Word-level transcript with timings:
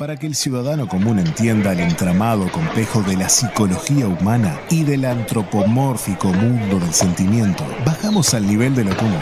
Para 0.00 0.16
que 0.16 0.26
el 0.26 0.34
ciudadano 0.34 0.88
común 0.88 1.18
entienda 1.18 1.72
el 1.72 1.80
entramado 1.80 2.50
complejo 2.50 3.02
de 3.02 3.18
la 3.18 3.28
psicología 3.28 4.08
humana 4.08 4.58
y 4.70 4.82
del 4.82 5.04
antropomórfico 5.04 6.28
mundo 6.28 6.78
del 6.78 6.94
sentimiento, 6.94 7.66
bajamos 7.84 8.32
al 8.32 8.46
nivel 8.46 8.74
de 8.74 8.84
lo 8.84 8.96
común. 8.96 9.20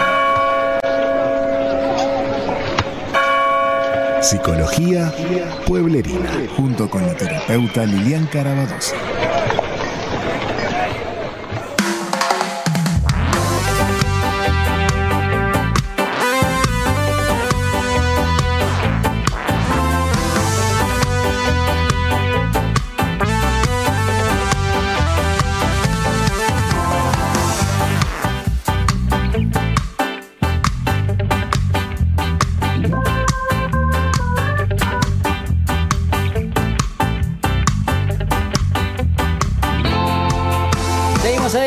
Psicología 4.22 5.12
Pueblerina, 5.67 6.30
junto 6.56 6.88
con 6.88 7.04
la 7.04 7.17
terapeuta 7.17 7.85
Lilian 7.85 8.26
Carabadosa. 8.26 8.95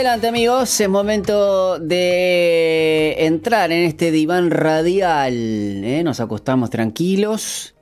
Amigos, 0.07 0.81
es 0.81 0.89
momento 0.89 1.77
de 1.77 3.15
entrar 3.19 3.71
en 3.71 3.83
este 3.83 4.09
diván 4.09 4.49
radial. 4.49 5.33
¿eh? 5.35 6.01
Nos 6.03 6.19
acostamos 6.19 6.71
tranquilos 6.71 7.75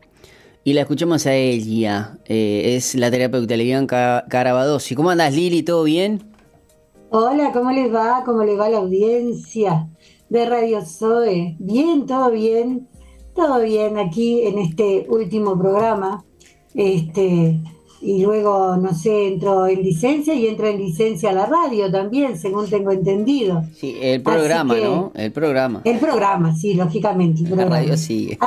y 0.66 0.73
la 0.73 0.82
escuchamos 0.82 1.26
a 1.28 1.34
ella. 1.34 2.18
Eh, 2.26 2.76
es 2.76 2.95
la 2.95 3.09
terapeuta 3.09 3.55
Lilian 3.55 3.88
Carabadosi. 3.88 4.95
¿Cómo 4.95 5.11
andas, 5.11 5.34
Lili? 5.34 5.64
¿Todo 5.64 5.84
bien? 5.84 6.22
Hola, 7.09 7.52
¿cómo 7.53 7.72
les 7.72 7.94
va? 7.94 8.22
¿Cómo 8.26 8.44
les 8.44 8.59
va 8.59 8.67
la 8.67 8.80
audiencia 8.80 9.88
de 10.28 10.45
Radio 10.45 10.86
Zoe? 10.86 11.56
Bien, 11.58 12.06
todo 12.06 12.31
bien. 12.31 12.89
Todo 13.33 13.61
bien 13.61 13.98
aquí 13.98 14.42
en 14.42 14.59
este 14.59 15.06
último 15.09 15.58
programa. 15.58 16.26
Este, 16.73 17.61
y 18.02 18.22
luego, 18.22 18.78
no 18.78 18.94
sé, 18.94 19.28
entro 19.28 19.67
en 19.67 19.83
licencia 19.83 20.33
y 20.33 20.47
entro 20.47 20.67
en 20.67 20.78
licencia 20.78 21.31
a 21.31 21.33
la 21.33 21.45
radio 21.45 21.92
también, 21.92 22.38
según 22.39 22.69
tengo 22.69 22.92
entendido. 22.92 23.64
Sí, 23.75 23.97
el 24.02 24.22
programa, 24.22 24.75
¿no? 24.75 25.11
El 25.16 25.31
programa. 25.31 25.81
El 25.83 26.00
programa, 26.00 26.55
sí, 26.55 26.73
lógicamente. 26.75 27.44
La 27.55 27.66
radio 27.66 27.97
sigue. 27.97 28.38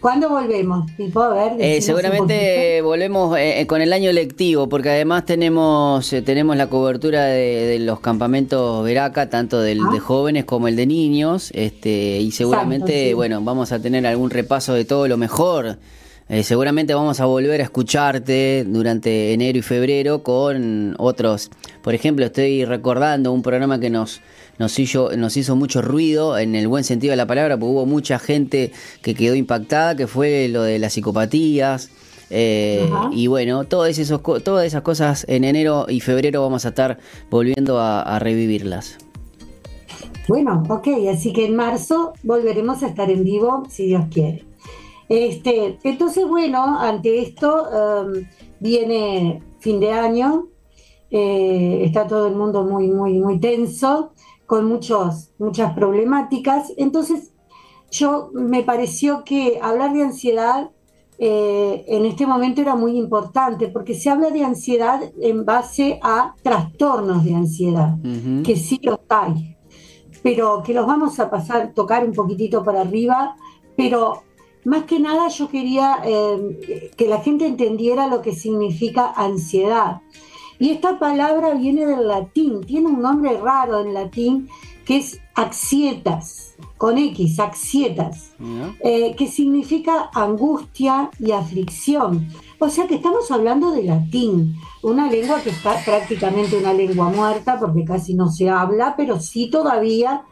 ¿Cuándo 0.00 0.28
volvemos? 0.28 0.88
A 1.14 1.28
ver, 1.28 1.52
eh, 1.58 1.82
seguramente 1.82 2.80
volvemos 2.82 3.36
eh, 3.36 3.66
con 3.66 3.80
el 3.80 3.92
año 3.92 4.12
lectivo, 4.12 4.68
porque 4.68 4.90
además 4.90 5.24
tenemos 5.24 6.12
eh, 6.12 6.22
tenemos 6.22 6.56
la 6.56 6.68
cobertura 6.68 7.24
de, 7.24 7.78
los 7.80 7.98
campamentos 7.98 8.84
Veraca, 8.84 9.28
tanto 9.28 9.60
del, 9.60 9.78
de 9.78 9.98
ah. 9.98 10.00
jóvenes 10.00 10.44
como 10.44 10.68
el 10.68 10.76
de 10.76 10.86
niños, 10.86 11.50
este 11.52 12.20
y 12.20 12.30
seguramente, 12.30 13.12
bueno, 13.14 13.40
vamos 13.42 13.72
a 13.72 13.80
tener 13.80 14.06
algún 14.06 14.30
repaso 14.30 14.72
de 14.74 14.84
todo 14.84 15.08
lo 15.08 15.16
mejor 15.16 15.78
eh, 16.28 16.42
seguramente 16.42 16.94
vamos 16.94 17.20
a 17.20 17.26
volver 17.26 17.60
a 17.60 17.64
escucharte 17.64 18.64
durante 18.64 19.32
enero 19.32 19.58
y 19.58 19.62
febrero 19.62 20.22
con 20.22 20.94
otros. 20.98 21.50
Por 21.82 21.94
ejemplo, 21.94 22.26
estoy 22.26 22.64
recordando 22.64 23.32
un 23.32 23.42
programa 23.42 23.80
que 23.80 23.88
nos, 23.88 24.20
nos, 24.58 24.78
hizo, 24.78 25.16
nos 25.16 25.36
hizo 25.36 25.56
mucho 25.56 25.80
ruido 25.80 26.38
en 26.38 26.54
el 26.54 26.68
buen 26.68 26.84
sentido 26.84 27.12
de 27.12 27.16
la 27.16 27.26
palabra, 27.26 27.56
porque 27.56 27.72
hubo 27.72 27.86
mucha 27.86 28.18
gente 28.18 28.72
que 29.02 29.14
quedó 29.14 29.34
impactada, 29.34 29.96
que 29.96 30.06
fue 30.06 30.48
lo 30.48 30.62
de 30.62 30.78
las 30.78 30.92
psicopatías. 30.92 31.90
Eh, 32.30 32.86
y 33.10 33.26
bueno, 33.26 33.64
todas, 33.64 33.98
esos, 33.98 34.22
todas 34.44 34.66
esas 34.66 34.82
cosas 34.82 35.24
en 35.28 35.44
enero 35.44 35.86
y 35.88 36.00
febrero 36.00 36.42
vamos 36.42 36.66
a 36.66 36.68
estar 36.68 36.98
volviendo 37.30 37.80
a 37.80 38.18
revivirlas. 38.18 38.98
Bueno, 40.28 40.62
ok, 40.68 40.88
así 41.10 41.32
que 41.32 41.46
en 41.46 41.56
marzo 41.56 42.12
volveremos 42.22 42.82
a 42.82 42.88
estar 42.88 43.10
en 43.10 43.24
vivo, 43.24 43.62
si 43.70 43.86
Dios 43.86 44.04
quiere. 44.12 44.47
Este, 45.08 45.78
entonces, 45.84 46.26
bueno, 46.26 46.78
ante 46.78 47.20
esto 47.22 47.64
um, 47.64 48.12
viene 48.60 49.42
fin 49.58 49.80
de 49.80 49.92
año, 49.92 50.48
eh, 51.10 51.82
está 51.84 52.06
todo 52.06 52.26
el 52.26 52.34
mundo 52.34 52.64
muy, 52.64 52.88
muy, 52.88 53.18
muy 53.18 53.40
tenso, 53.40 54.12
con 54.46 54.66
muchos, 54.66 55.30
muchas 55.38 55.72
problemáticas. 55.74 56.72
Entonces, 56.76 57.32
yo 57.90 58.30
me 58.34 58.62
pareció 58.62 59.24
que 59.24 59.58
hablar 59.62 59.94
de 59.94 60.02
ansiedad 60.02 60.70
eh, 61.20 61.84
en 61.88 62.04
este 62.04 62.26
momento 62.26 62.60
era 62.60 62.76
muy 62.76 62.96
importante, 62.96 63.68
porque 63.68 63.94
se 63.94 64.08
habla 64.08 64.30
de 64.30 64.44
ansiedad 64.44 65.00
en 65.20 65.44
base 65.44 65.98
a 66.00 66.34
trastornos 66.42 67.24
de 67.24 67.34
ansiedad, 67.34 67.96
que 68.44 68.54
sí 68.54 68.78
los 68.82 69.00
hay, 69.08 69.56
pero 70.22 70.62
que 70.62 70.72
los 70.72 70.86
vamos 70.86 71.18
a 71.18 71.28
pasar, 71.28 71.72
tocar 71.74 72.04
un 72.04 72.12
poquitito 72.12 72.62
para 72.62 72.82
arriba, 72.82 73.34
pero 73.76 74.22
más 74.68 74.84
que 74.84 75.00
nada 75.00 75.28
yo 75.28 75.48
quería 75.48 75.98
eh, 76.04 76.90
que 76.94 77.08
la 77.08 77.20
gente 77.20 77.46
entendiera 77.46 78.06
lo 78.06 78.20
que 78.20 78.34
significa 78.34 79.12
ansiedad. 79.16 80.02
Y 80.58 80.70
esta 80.70 80.98
palabra 80.98 81.54
viene 81.54 81.86
del 81.86 82.06
latín, 82.06 82.60
tiene 82.64 82.88
un 82.88 83.00
nombre 83.00 83.38
raro 83.38 83.80
en 83.80 83.94
latín 83.94 84.48
que 84.84 84.98
es 84.98 85.20
axietas, 85.34 86.54
con 86.76 86.98
X, 86.98 87.40
axietas, 87.40 88.32
eh, 88.80 89.14
que 89.16 89.26
significa 89.26 90.10
angustia 90.12 91.10
y 91.18 91.30
aflicción. 91.32 92.28
O 92.60 92.68
sea 92.68 92.86
que 92.86 92.96
estamos 92.96 93.30
hablando 93.30 93.70
de 93.70 93.84
latín, 93.84 94.56
una 94.82 95.10
lengua 95.10 95.40
que 95.42 95.50
está 95.50 95.76
prácticamente 95.84 96.56
una 96.56 96.72
lengua 96.72 97.08
muerta 97.08 97.58
porque 97.58 97.84
casi 97.84 98.14
no 98.14 98.30
se 98.30 98.50
habla, 98.50 98.94
pero 98.96 99.20
sí 99.20 99.48
todavía 99.48 100.24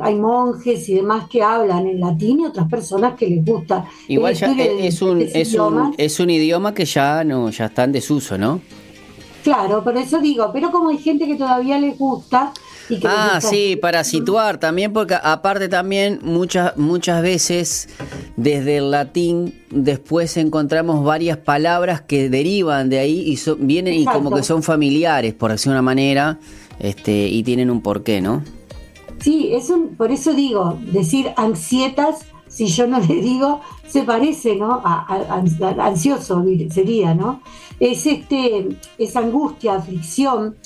hay 0.00 0.14
monjes 0.14 0.88
y 0.88 0.94
demás 0.94 1.28
que 1.28 1.42
hablan 1.42 1.86
en 1.86 2.00
latín 2.00 2.40
y 2.40 2.46
otras 2.46 2.68
personas 2.68 3.14
que 3.14 3.26
les 3.26 3.44
gusta. 3.44 3.84
Igual 4.08 4.34
ya 4.34 4.46
es, 4.52 5.02
un, 5.02 5.20
es, 5.20 5.54
un, 5.54 5.94
es 5.98 6.20
un 6.20 6.30
idioma 6.30 6.72
que 6.72 6.84
ya 6.84 7.24
no 7.24 7.50
ya 7.50 7.66
está 7.66 7.84
en 7.84 7.92
desuso, 7.92 8.38
¿no? 8.38 8.60
Claro, 9.42 9.84
por 9.84 9.96
eso 9.96 10.18
digo, 10.18 10.50
pero 10.52 10.70
como 10.72 10.88
hay 10.88 10.98
gente 10.98 11.26
que 11.26 11.36
todavía 11.36 11.78
les 11.78 11.96
gusta, 11.98 12.52
y 12.88 13.00
que 13.00 13.08
ah, 13.08 13.40
sí, 13.40 13.76
para 13.76 14.04
situar 14.04 14.58
también, 14.58 14.92
porque 14.92 15.14
aparte 15.20 15.68
también 15.68 16.20
muchas, 16.22 16.76
muchas 16.76 17.22
veces 17.22 17.88
desde 18.36 18.78
el 18.78 18.90
latín 18.90 19.54
después 19.70 20.36
encontramos 20.36 21.04
varias 21.04 21.38
palabras 21.38 22.00
que 22.00 22.28
derivan 22.28 22.88
de 22.88 22.98
ahí 22.98 23.20
y 23.26 23.38
vienen 23.58 23.94
y 23.94 24.04
como 24.04 24.30
que 24.30 24.42
son 24.42 24.62
familiares, 24.62 25.34
por 25.34 25.50
decir 25.50 25.72
una 25.72 25.82
manera, 25.82 26.38
este, 26.78 27.28
y 27.28 27.42
tienen 27.42 27.70
un 27.70 27.80
porqué, 27.80 28.20
¿no? 28.20 28.42
Sí, 29.20 29.50
eso, 29.52 29.88
por 29.96 30.10
eso 30.10 30.34
digo, 30.34 30.78
decir 30.92 31.32
ansietas, 31.36 32.26
si 32.48 32.66
yo 32.66 32.86
no 32.86 33.00
le 33.08 33.16
digo, 33.16 33.60
se 33.86 34.02
parece, 34.02 34.56
¿no? 34.56 34.80
A, 34.84 35.42
ansioso 35.78 36.44
sería, 36.70 37.14
¿no? 37.14 37.40
Es 37.80 38.06
este, 38.06 38.68
es 38.98 39.16
angustia, 39.16 39.76
aflicción. 39.76 40.56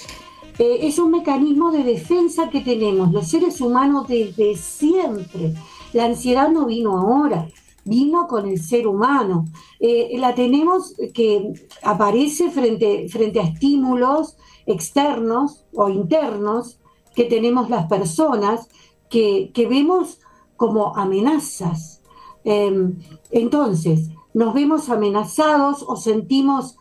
Eh, 0.61 0.87
es 0.87 0.99
un 0.99 1.11
mecanismo 1.11 1.73
de 1.73 1.83
defensa 1.83 2.51
que 2.51 2.61
tenemos 2.61 3.13
los 3.13 3.29
seres 3.29 3.63
humanos 3.63 4.07
desde 4.09 4.57
siempre. 4.57 5.55
La 5.95 6.05
ansiedad 6.05 6.51
no 6.51 6.67
vino 6.67 6.99
ahora, 6.99 7.49
vino 7.87 8.27
con 8.27 8.47
el 8.47 8.61
ser 8.61 8.87
humano. 8.87 9.47
Eh, 9.79 10.15
la 10.19 10.35
tenemos 10.35 10.95
que 11.15 11.55
aparece 11.83 12.51
frente, 12.51 13.09
frente 13.09 13.41
a 13.41 13.45
estímulos 13.45 14.37
externos 14.67 15.65
o 15.73 15.89
internos 15.89 16.79
que 17.15 17.25
tenemos 17.25 17.71
las 17.71 17.87
personas 17.87 18.69
que, 19.09 19.51
vemos 19.57 20.21
como 20.57 20.95
amenazas. 20.95 22.03
Em, 22.45 22.99
entonces, 23.31 24.11
nos 24.35 24.53
vemos 24.53 24.91
amenazados 24.91 25.83
o 25.89 25.97
sentimos 25.97 26.77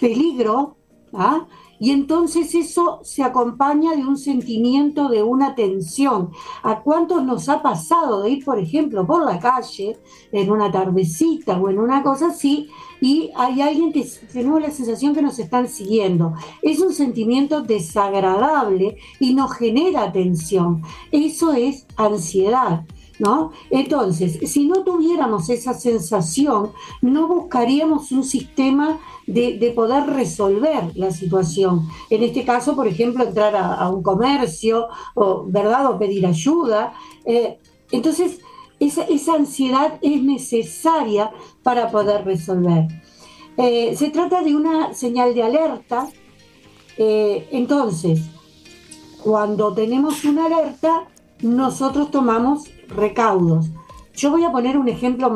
peligro, 0.00 0.76
¿ah? 1.12 1.46
Y 1.80 1.90
entonces 1.92 2.54
eso 2.54 3.00
se 3.02 3.22
acompaña 3.22 3.96
de 3.96 4.06
un 4.06 4.18
sentimiento 4.18 5.08
de 5.08 5.22
una 5.22 5.54
tensión. 5.54 6.30
¿A 6.62 6.80
cuántos 6.82 7.24
nos 7.24 7.48
ha 7.48 7.62
pasado 7.62 8.22
de 8.22 8.30
ir, 8.30 8.44
por 8.44 8.58
ejemplo, 8.58 9.06
por 9.06 9.24
la 9.24 9.38
calle 9.40 9.98
en 10.30 10.50
una 10.50 10.70
tardecita 10.70 11.58
o 11.58 11.70
en 11.70 11.78
una 11.78 12.02
cosa 12.02 12.28
así 12.28 12.68
y 13.00 13.30
hay 13.34 13.62
alguien 13.62 13.92
que 13.92 14.06
tenemos 14.32 14.60
la 14.60 14.70
sensación 14.70 15.14
que 15.14 15.22
nos 15.22 15.38
están 15.38 15.68
siguiendo. 15.68 16.34
Es 16.60 16.80
un 16.80 16.92
sentimiento 16.92 17.62
desagradable 17.62 18.98
y 19.18 19.34
nos 19.34 19.54
genera 19.54 20.12
tensión. 20.12 20.82
Eso 21.10 21.52
es 21.52 21.86
ansiedad. 21.96 22.84
¿No? 23.20 23.52
Entonces, 23.70 24.38
si 24.50 24.66
no 24.66 24.82
tuviéramos 24.82 25.48
esa 25.50 25.74
sensación, 25.74 26.72
no 27.02 27.28
buscaríamos 27.28 28.10
un 28.12 28.24
sistema 28.24 28.98
de, 29.26 29.72
poder 29.76 30.06
resolver 30.06 30.90
la 30.94 31.10
situación. 31.10 31.86
En 32.08 32.22
este 32.22 32.44
caso, 32.44 32.74
por 32.74 32.88
ejemplo, 32.88 33.22
entrar 33.22 33.54
a, 33.54 33.88
un 33.90 34.02
comercio, 34.02 34.88
o, 35.14 35.44
¿verdad? 35.46 35.90
O 35.90 35.98
pedir 35.98 36.26
ayuda. 36.26 36.94
Eh, 37.26 37.58
entonces, 37.92 38.40
esa, 38.80 39.34
ansiedad 39.34 39.98
es 40.00 40.22
necesaria 40.22 41.30
para 41.62 41.90
poder 41.90 42.24
resolver. 42.24 42.88
Eh, 43.56 43.94
se 43.96 44.08
trata 44.10 44.42
de 44.42 44.56
una 44.56 44.94
señal 44.94 45.34
de 45.34 45.42
alerta. 45.42 46.08
Eh, 46.96 47.48
entonces, 47.52 48.22
cuando 49.22 49.74
tenemos 49.74 50.24
una 50.24 50.46
alerta, 50.46 51.04
nosotros 51.42 52.10
tomamos 52.10 52.64
recaudos. 52.90 53.70
Yo 54.14 54.30
voy 54.30 54.44
a 54.44 54.52
poner 54.52 54.76
un 54.76 54.88
ejemplo 54.88 55.32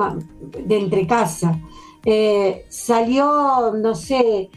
de 0.67 0.79
entre 0.79 1.07
casa. 1.07 1.59
Eh, 2.05 2.67
salió, 2.69 3.73
no 3.75 3.95
sé, 3.95 4.51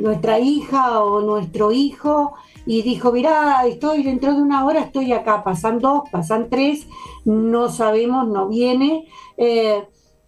nuestra 0.00 0.38
hija 0.38 1.02
o 1.02 1.20
nuestro 1.20 1.72
hijo 1.72 2.34
y 2.64 2.82
dijo, 2.82 3.12
mirá, 3.12 3.66
estoy 3.66 4.02
dentro 4.02 4.34
de 4.34 4.40
una 4.40 4.64
hora, 4.64 4.80
estoy 4.80 5.12
acá, 5.12 5.44
pasan 5.44 5.78
dos, 5.78 6.02
pasan 6.10 6.48
tres, 6.48 6.86
no 7.24 7.68
sabemos, 7.68 8.26
no 8.28 8.48
viene 8.48 9.06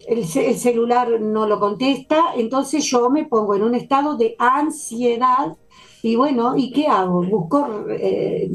el, 0.07 0.25
celular 0.25 1.19
no 1.19 1.47
lo 1.47 1.59
contesta, 1.59 2.33
entonces 2.35 2.83
yo 2.85 3.09
me 3.09 3.25
pongo 3.25 3.55
en 3.55 3.63
un 3.63 3.75
estado 3.75 4.15
de 4.15 4.35
ansiedad 4.39 5.57
y 6.01 6.15
bueno, 6.15 6.55
¿y 6.55 6.71
qué 6.71 6.87
hago? 6.87 7.23
Busco 7.23 7.67
eh, 7.89 8.49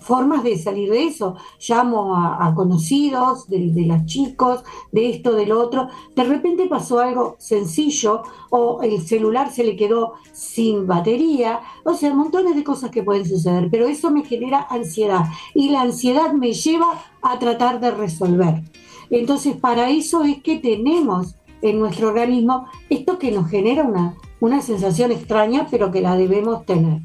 formas 0.00 0.44
de 0.44 0.56
salir 0.56 0.90
de 0.90 1.04
eso. 1.04 1.36
Llamo 1.66 2.16
a, 2.16 2.54
conocidos 2.54 3.48
de, 3.48 3.70
de, 3.72 3.86
los 3.86 4.04
chicos, 4.06 4.62
de 4.92 5.10
esto, 5.10 5.34
del 5.34 5.52
otro. 5.52 5.88
De 6.14 6.24
repente 6.24 6.66
pasó 6.66 7.00
algo 7.00 7.36
sencillo 7.38 8.22
o 8.50 8.82
el 8.82 9.00
celular 9.02 9.50
se 9.50 9.64
le 9.64 9.76
quedó 9.76 10.14
sin 10.32 10.86
batería. 10.86 11.60
O 11.84 11.94
sea, 11.94 12.14
montones 12.14 12.54
de 12.54 12.62
cosas 12.62 12.90
que 12.90 13.02
pueden 13.02 13.26
suceder, 13.26 13.68
pero 13.70 13.86
eso 13.86 14.10
me 14.10 14.24
genera 14.24 14.66
ansiedad 14.70 15.24
y 15.54 15.70
la 15.70 15.82
ansiedad 15.82 16.32
me 16.32 16.52
lleva 16.52 17.02
a 17.22 17.38
tratar 17.38 17.80
de 17.80 17.90
resolver. 17.90 18.62
Entonces, 19.10 19.56
para 19.56 19.90
eso 19.90 20.22
es 20.22 20.42
que 20.42 20.58
tenemos 20.58 21.34
en 21.62 21.78
nuestro 21.78 22.08
organismo 22.08 22.66
esto 22.90 23.18
que 23.18 23.32
nos 23.32 23.48
genera 23.48 23.84
una, 23.84 24.16
una 24.44 24.60
sensación 24.60 25.10
extraña, 25.10 25.66
pero 25.70 25.90
que 25.90 26.02
la 26.02 26.16
debemos 26.16 26.66
tener. 26.66 27.00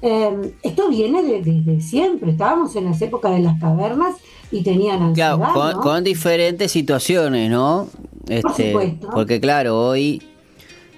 Em, 0.00 0.52
esto 0.62 0.88
viene 0.88 1.22
desde 1.22 1.80
siempre, 1.80 2.30
estábamos 2.30 2.74
en 2.76 2.86
las 2.86 3.00
épocas 3.02 3.32
de 3.32 3.40
las 3.40 3.60
cavernas 3.60 4.16
y 4.50 4.62
tenían 4.62 5.02
ansiedad. 5.02 5.36
Claro, 5.36 5.80
con, 5.80 6.02
diferentes 6.04 6.72
situaciones, 6.72 7.50
¿no? 7.50 7.88
Este, 8.28 8.98
porque 9.12 9.40
claro, 9.40 9.78
hoy 9.78 10.22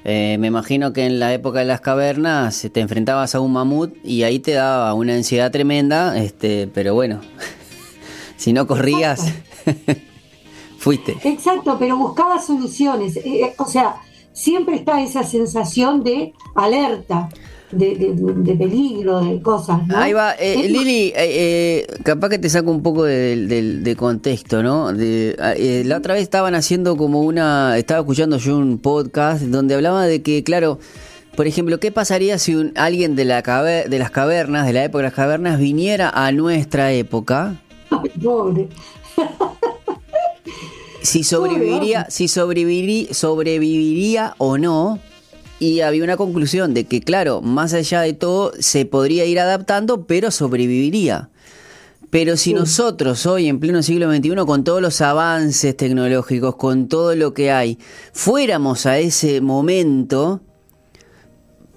eh, 0.05 0.37
me 0.39 0.47
imagino 0.47 0.93
que 0.93 1.05
en 1.05 1.19
la 1.19 1.35
época 1.35 1.59
de 1.59 1.65
las 1.65 1.81
cavernas 1.81 2.69
te 2.73 2.81
enfrentabas 2.81 3.35
a 3.35 3.41
un 3.41 3.53
mamut 3.53 3.93
y 4.05 4.23
ahí 4.23 4.39
te 4.39 4.53
daba 4.53 4.95
una 4.95 5.15
ansiedad 5.15 5.51
tremenda, 5.51 6.17
este, 6.17 6.69
pero 6.73 6.95
bueno, 6.95 7.21
si 8.37 8.53
no 8.53 8.67
corrías... 8.67 9.33
Fuiste. 10.79 11.17
Exacto, 11.25 11.77
pero 11.81 11.97
buscaba 11.97 12.41
soluciones. 12.41 13.17
Eh, 13.17 13.23
eh, 13.25 13.55
o 13.59 13.65
sea, 13.65 13.97
siempre 14.37 14.77
está 14.77 15.03
esa 15.03 15.25
sensación 15.25 16.05
de 16.05 16.33
alerta. 16.55 17.29
De, 17.73 18.57
peligro, 18.57 19.25
de 19.25 19.43
cosas. 19.43 19.81
Ahí 19.93 20.13
va, 20.13 20.35
eh, 20.39 20.69
Lili, 20.69 21.13
capaz 22.05 22.29
que 22.29 22.39
te 22.39 22.49
saco 22.49 22.71
un 22.71 22.81
poco 22.81 23.03
de, 23.03 23.97
contexto, 23.99 24.63
¿no? 24.63 24.87
Ah, 24.87 25.55
la 25.59 25.97
otra 25.97 26.15
vez 26.15 26.23
estaban 26.23 26.55
haciendo 26.55 26.97
como 26.97 27.23
una, 27.23 27.77
estaba 27.77 28.01
escuchando 28.01 28.39
yo 28.39 28.57
un 28.57 28.79
podcast 28.79 29.43
donde 29.43 29.75
hablaba 29.75 30.07
de 30.07 30.23
que, 30.23 30.45
claro, 30.45 30.79
por 31.35 31.49
ejemplo, 31.49 31.81
¿qué 31.81 31.91
pasaría 31.91 32.39
si 32.39 32.55
un, 32.55 32.73
alguien 32.77 33.17
de, 33.17 33.25
la 33.25 33.43
de 33.43 33.99
las 33.99 34.11
cavernas, 34.13 34.65
de 34.65 34.73
la 34.73 34.85
época 34.85 34.99
de 34.99 35.09
las 35.09 35.15
cavernas, 35.15 35.59
viniera 35.59 36.09
a 36.09 36.31
nuestra 36.31 36.93
época? 36.93 37.57
Ay, 37.91 38.11
pobre 38.23 38.69
si 41.07 41.23
sobreviviría, 41.23 42.07
si 42.11 42.27
sobreviviría, 42.29 43.15
sobreviviría 43.15 44.35
o 44.39 44.59
no. 44.59 44.99
Y 45.59 45.81
había 45.81 46.05
una 46.05 46.19
conclusión 46.19 46.75
de 46.75 46.85
que, 46.85 47.01
claro, 47.01 47.41
más 47.41 47.73
allá 47.73 48.03
de 48.03 48.13
todo, 48.13 48.53
se 48.59 48.85
podría 48.85 49.25
ir 49.25 49.41
adaptando, 49.41 50.05
pero 50.05 50.31
sobreviviría. 50.31 51.31
Pero 52.11 52.37
si 52.37 52.53
nosotros 52.53 53.25
hoy, 53.25 53.49
en 53.49 53.59
pleno 53.59 53.83
siglo 53.83 54.13
XXI, 54.13 54.35
con 54.47 54.65
todos 54.65 54.83
los 54.83 55.01
avances 55.01 55.77
tecnológicos, 55.77 56.57
con 56.57 56.89
todo 56.89 57.15
lo 57.15 57.33
que 57.33 57.51
hay, 57.51 57.79
fuéramos 58.13 58.85
a 58.85 58.99
ese 58.99 59.41
momento, 59.41 60.41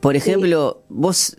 por 0.02 0.16
ejemplo, 0.16 0.84
vos 0.90 1.38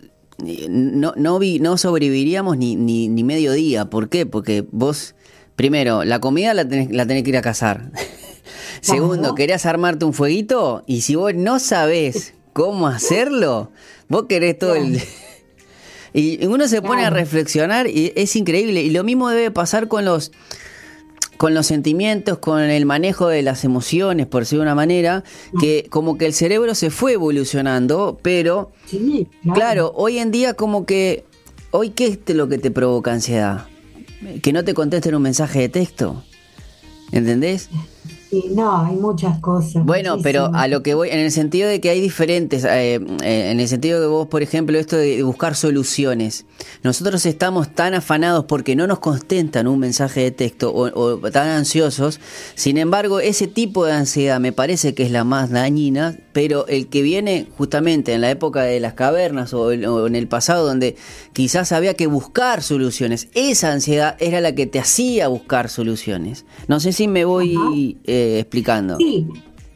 no, 0.69 1.13
no, 1.15 1.39
vi, 1.39 1.59
no 1.59 1.77
sobreviviríamos 1.77 2.57
ni, 2.57 2.75
ni, 2.75 3.07
ni 3.07 3.23
medio 3.23 3.51
día. 3.51 3.89
¿Por 3.89 4.09
qué? 4.09 4.25
Porque 4.25 4.65
vos 4.71 5.13
Primero, 5.55 6.03
la 6.03 6.19
comida 6.19 6.53
la 6.53 6.67
tenés, 6.67 6.91
la 6.91 7.05
tenés 7.05 7.23
que 7.23 7.29
ir 7.29 7.37
a 7.37 7.41
cazar. 7.41 7.91
Segundo, 8.81 9.35
querés 9.35 9.65
armarte 9.65 10.05
un 10.05 10.13
fueguito 10.13 10.83
y 10.87 11.01
si 11.01 11.15
vos 11.15 11.33
no 11.35 11.59
sabés 11.59 12.33
cómo 12.53 12.87
hacerlo, 12.87 13.71
vos 14.07 14.25
querés 14.27 14.57
todo 14.57 14.75
el... 14.75 15.01
Y 16.13 16.45
uno 16.45 16.67
se 16.67 16.81
pone 16.81 17.05
a 17.05 17.09
reflexionar 17.09 17.87
y 17.87 18.11
es 18.17 18.35
increíble. 18.35 18.81
Y 18.81 18.89
lo 18.89 19.05
mismo 19.05 19.29
debe 19.29 19.49
pasar 19.49 19.87
con 19.87 20.03
los 20.03 20.33
con 21.41 21.55
los 21.55 21.65
sentimientos, 21.65 22.37
con 22.37 22.59
el 22.59 22.85
manejo 22.85 23.27
de 23.27 23.41
las 23.41 23.63
emociones, 23.63 24.27
por 24.27 24.43
decirlo 24.43 24.61
de 24.61 24.67
una 24.67 24.75
manera, 24.75 25.23
que 25.59 25.87
como 25.89 26.15
que 26.15 26.27
el 26.27 26.35
cerebro 26.35 26.75
se 26.75 26.91
fue 26.91 27.13
evolucionando, 27.13 28.19
pero 28.21 28.71
claro. 29.51 29.91
hoy 29.95 30.19
en 30.19 30.29
día 30.29 30.53
como 30.53 30.85
que, 30.85 31.25
hoy 31.71 31.89
qué 31.89 32.19
es 32.23 32.35
lo 32.35 32.47
que 32.47 32.59
te 32.59 32.69
provoca 32.69 33.11
ansiedad? 33.11 33.65
Que 34.41 34.53
no 34.53 34.63
te 34.63 34.73
contesten 34.73 35.15
un 35.15 35.21
mensaje 35.21 35.59
de 35.59 35.69
texto. 35.69 36.23
¿Entendés? 37.11 37.69
no, 38.51 38.85
hay 38.85 38.95
muchas 38.95 39.39
cosas. 39.39 39.83
Bueno, 39.85 40.17
pero 40.23 40.51
a 40.53 40.67
lo 40.67 40.81
que 40.83 40.93
voy, 40.93 41.09
en 41.09 41.19
el 41.19 41.31
sentido 41.31 41.67
de 41.67 41.81
que 41.81 41.89
hay 41.89 41.99
diferentes, 41.99 42.63
eh, 42.63 42.95
eh, 42.95 43.51
en 43.51 43.59
el 43.59 43.67
sentido 43.67 43.99
de 43.99 44.07
vos, 44.07 44.27
por 44.27 44.41
ejemplo, 44.41 44.77
esto 44.77 44.95
de 44.95 45.21
buscar 45.23 45.55
soluciones. 45.55 46.45
Nosotros 46.83 47.25
estamos 47.25 47.73
tan 47.75 47.93
afanados 47.93 48.45
porque 48.45 48.75
no 48.75 48.87
nos 48.87 48.99
contentan 48.99 49.67
un 49.67 49.79
mensaje 49.79 50.21
de 50.21 50.31
texto 50.31 50.73
o, 50.73 51.17
tan 51.31 51.49
ansiosos. 51.49 52.19
Sin 52.55 52.77
embargo, 52.77 53.19
ese 53.19 53.47
tipo 53.47 53.85
de 53.85 53.93
ansiedad 53.93 54.39
me 54.39 54.53
parece 54.53 54.93
que 54.93 55.03
es 55.03 55.11
la 55.11 55.25
más 55.25 55.49
dañina, 55.49 56.17
pero 56.33 56.67
el 56.67 56.87
que 56.87 57.01
viene 57.01 57.47
justamente 57.57 58.13
en 58.13 58.21
la 58.21 58.31
época 58.31 58.63
de 58.63 58.79
las 58.79 58.93
cavernas 58.93 59.53
o, 59.53 59.71
en 59.71 60.15
el 60.15 60.27
pasado 60.27 60.65
donde 60.65 60.95
quizás 61.33 61.71
había 61.71 61.93
que 61.95 62.07
buscar 62.07 62.61
soluciones, 62.61 63.27
esa 63.33 63.71
ansiedad 63.71 64.15
era 64.19 64.41
la 64.41 64.53
que 64.53 64.65
te 64.65 64.79
hacía 64.79 65.27
buscar 65.27 65.69
soluciones. 65.69 66.45
No 66.67 66.79
sé 66.79 66.91
si 66.91 67.07
me 67.07 67.25
voy... 67.25 67.97
Eh, 68.05 68.39
explicando. 68.39 68.97
Sí, 68.97 69.27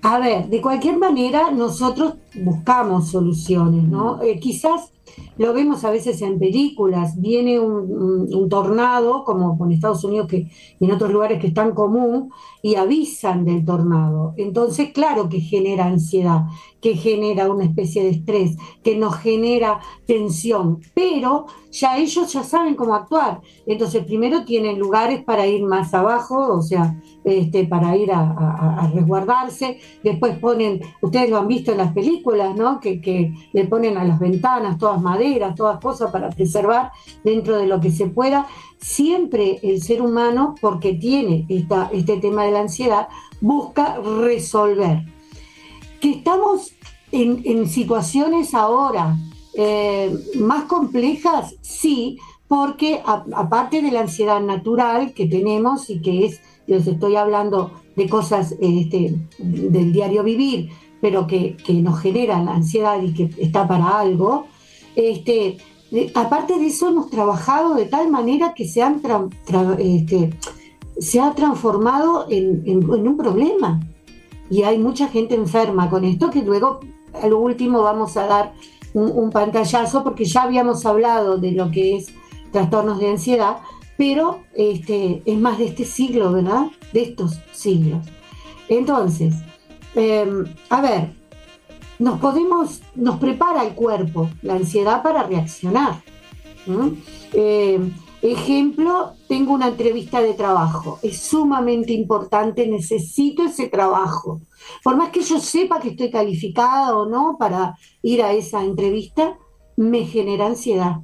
a 0.02 0.20
ver, 0.20 0.48
de 0.50 0.62
cualquier 0.62 0.98
manera 0.98 1.52
nosotros 1.52 2.16
buscamos 2.36 3.10
soluciones, 3.10 3.84
¿no? 3.84 4.22
Eh, 4.22 4.40
quizás 4.40 4.92
lo 5.38 5.54
vemos 5.54 5.84
a 5.84 5.92
veces 5.92 6.22
en 6.22 6.40
películas, 6.40 7.20
viene 7.20 7.60
un, 7.60 8.50
tornado, 8.50 9.24
como 9.24 9.58
en 9.66 9.72
Estados 9.72 10.04
Unidos 10.04 10.28
que, 10.28 10.48
y 10.80 10.86
en 10.86 10.92
otros 10.92 11.12
lugares 11.12 11.40
que 11.42 11.48
es 11.48 11.54
tan 11.54 11.74
común, 11.74 12.32
y 12.62 12.76
avisan 12.76 13.46
del 13.46 13.66
tornado. 13.66 14.34
Entonces, 14.38 14.92
claro 14.94 15.30
que 15.30 15.40
genera 15.40 15.86
ansiedad, 15.86 16.46
que 16.82 16.96
genera 16.96 17.50
una 17.52 17.66
especie 17.66 18.04
de 18.04 18.10
estrés, 18.12 18.58
que 18.84 18.96
nos 18.96 19.16
genera 19.18 19.80
tensión, 20.06 20.80
pero 20.94 21.48
ya 21.72 21.98
ellos 21.98 22.32
ya 22.32 22.44
saben 22.44 22.76
cómo 22.76 22.96
actuar. 22.96 23.42
Entonces, 23.66 24.06
primero 24.06 24.46
tienen 24.46 24.80
lugares 24.80 25.24
para 25.24 25.46
ir 25.48 25.64
más 25.64 25.94
abajo, 25.94 26.54
o 26.54 26.62
sea, 26.62 27.00
este, 27.24 27.66
para 27.66 27.98
ir 27.98 28.12
a, 28.12 28.92
resguardarse. 28.94 29.80
Después 30.04 30.38
ponen, 30.38 30.82
ustedes 31.02 31.30
lo 31.30 31.38
han 31.38 31.48
visto 31.48 31.72
en 31.72 31.80
las 31.80 31.92
películas, 31.92 32.56
¿no? 32.56 32.80
Que 32.80 33.34
le 33.52 33.66
ponen 33.66 33.98
a 33.98 34.04
las 34.04 34.20
ventanas 34.20 34.78
todas 34.78 35.02
maderas, 35.06 35.56
todas 35.56 35.80
cosas 35.80 36.12
para 36.12 36.30
preservar 36.30 36.92
dentro 37.24 37.58
de 37.58 37.68
lo 37.68 37.80
que 37.80 37.92
se 37.92 38.08
pueda. 38.08 38.48
Siempre 38.80 39.60
el 39.64 39.82
ser 39.82 40.02
humano, 40.02 40.56
porque 40.60 40.94
tiene 40.94 41.46
esta, 41.48 41.90
este 41.94 42.18
tema 42.18 42.44
de 42.44 42.52
la 42.52 42.62
ansiedad, 42.62 43.08
busca 43.40 43.98
resolver. 44.02 45.06
Que 46.02 46.12
estamos 46.12 46.74
en, 47.12 47.70
situaciones 47.70 48.54
ahora 48.54 49.16
eh, 49.54 50.12
más 50.40 50.64
complejas, 50.64 51.56
sí, 51.62 52.18
porque 52.48 53.02
aparte 53.06 53.82
de 53.82 53.92
la 53.92 54.02
ansiedad 54.02 54.42
natural 54.42 55.14
que 55.14 55.28
tenemos 55.28 55.90
y 55.90 56.02
que 56.02 56.26
es, 56.26 56.42
les 56.68 56.86
estoy 56.88 57.16
hablando 57.16 57.72
de 57.96 58.10
cosas 58.10 58.56
este, 58.60 59.16
del 59.40 59.94
diario 59.94 60.24
vivir, 60.24 60.70
pero 61.02 61.28
que, 61.28 61.56
que 61.58 61.74
nos 61.74 62.00
generan 62.00 62.50
ansiedad 62.50 63.02
y 63.02 63.14
que 63.14 63.30
está 63.42 63.68
para 63.68 64.00
algo, 64.00 64.48
este, 64.96 65.58
aparte 66.14 66.58
de 66.58 66.68
eso 66.68 66.90
hemos 66.90 67.10
trabajado 67.10 67.76
de 67.76 67.86
tal 67.86 68.10
manera 68.10 68.54
que 68.54 68.68
se, 68.68 68.82
este, 69.80 70.34
ha 71.22 71.36
transformado 71.36 72.28
en, 72.30 72.90
un 72.90 73.18
problema. 73.18 73.80
Y 74.50 74.64
hay 74.64 74.78
mucha 74.78 75.08
gente 75.08 75.36
enferma 75.36 75.90
con 75.90 76.06
esto 76.06 76.30
que 76.30 76.44
luego 76.44 76.80
a 77.14 77.28
lo 77.28 77.40
último 77.40 77.82
vamos 77.82 78.16
a 78.18 78.28
dar 78.28 78.54
un, 78.94 79.30
pantallazo 79.32 80.04
porque 80.04 80.26
ya 80.26 80.44
habíamos 80.44 80.86
hablado 80.86 81.38
de 81.38 81.52
lo 81.52 81.72
que 81.72 81.98
es 81.98 82.08
trastornos 82.52 83.00
de 83.00 83.10
ansiedad, 83.10 83.58
pero 83.98 84.40
este, 84.54 85.22
es 85.26 85.38
más 85.38 85.58
de 85.58 85.66
este 85.66 85.84
siglo, 85.84 86.32
¿verdad? 86.32 86.68
De 86.94 87.04
estos 87.04 87.40
siglos. 87.52 88.06
Entonces, 88.70 89.36
em, 89.96 90.46
a 90.70 90.82
ver, 90.82 91.14
nos 92.00 92.20
podemos, 92.20 92.82
nos 92.96 93.20
prepara 93.20 93.64
el 93.64 93.74
cuerpo, 93.74 94.30
la 94.42 94.56
ansiedad 94.56 95.02
para 95.02 95.24
reaccionar. 95.24 96.04
Em, 97.34 97.94
ejemplo, 98.22 99.14
tengo 99.28 99.54
una 99.54 99.68
entrevista 99.68 100.22
de 100.22 100.34
trabajo, 100.34 101.00
es 101.04 101.20
sumamente 101.20 101.94
importante, 101.94 102.68
necesito 102.68 103.44
ese 103.44 103.68
trabajo. 103.68 104.42
Por 104.84 104.98
más 104.98 105.10
que 105.10 105.22
yo 105.22 105.40
sepa 105.40 105.80
que 105.80 105.90
estoy 105.90 106.10
calificada 106.10 106.98
o 106.98 107.06
no 107.06 107.38
para 107.38 107.78
ir 108.02 108.24
a 108.24 108.34
esa 108.34 108.64
entrevista, 108.64 109.38
me 109.78 110.06
genera 110.06 110.48
ansiedad, 110.48 111.02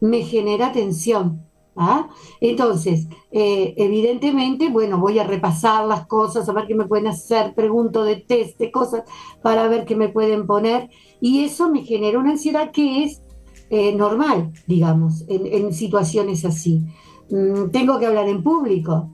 me 0.00 0.22
genera 0.22 0.72
tensión. 0.72 1.49
¿Ah? 1.76 2.08
Entonces, 2.40 3.06
eh, 3.30 3.74
evidentemente, 3.76 4.68
bueno, 4.68 4.98
voy 4.98 5.18
a 5.18 5.24
repasar 5.24 5.86
las 5.86 6.06
cosas, 6.06 6.48
a 6.48 6.52
ver 6.52 6.66
qué 6.66 6.74
me 6.74 6.86
pueden 6.86 7.06
hacer, 7.06 7.54
pregunto 7.54 8.04
de 8.04 8.16
test, 8.16 8.58
de 8.58 8.70
cosas, 8.70 9.04
para 9.42 9.68
ver 9.68 9.84
qué 9.84 9.96
me 9.96 10.08
pueden 10.08 10.46
poner, 10.46 10.90
y 11.20 11.44
eso 11.44 11.70
me 11.70 11.84
genera 11.84 12.18
una 12.18 12.32
ansiedad 12.32 12.70
que 12.70 13.04
es 13.04 13.22
eh, 13.70 13.94
normal, 13.94 14.52
digamos, 14.66 15.24
en, 15.28 15.72
situaciones 15.72 16.44
así. 16.44 16.82
Mm, 17.30 17.70
tengo 17.70 17.98
que 17.98 18.06
hablar 18.06 18.28
en 18.28 18.42
público. 18.42 19.10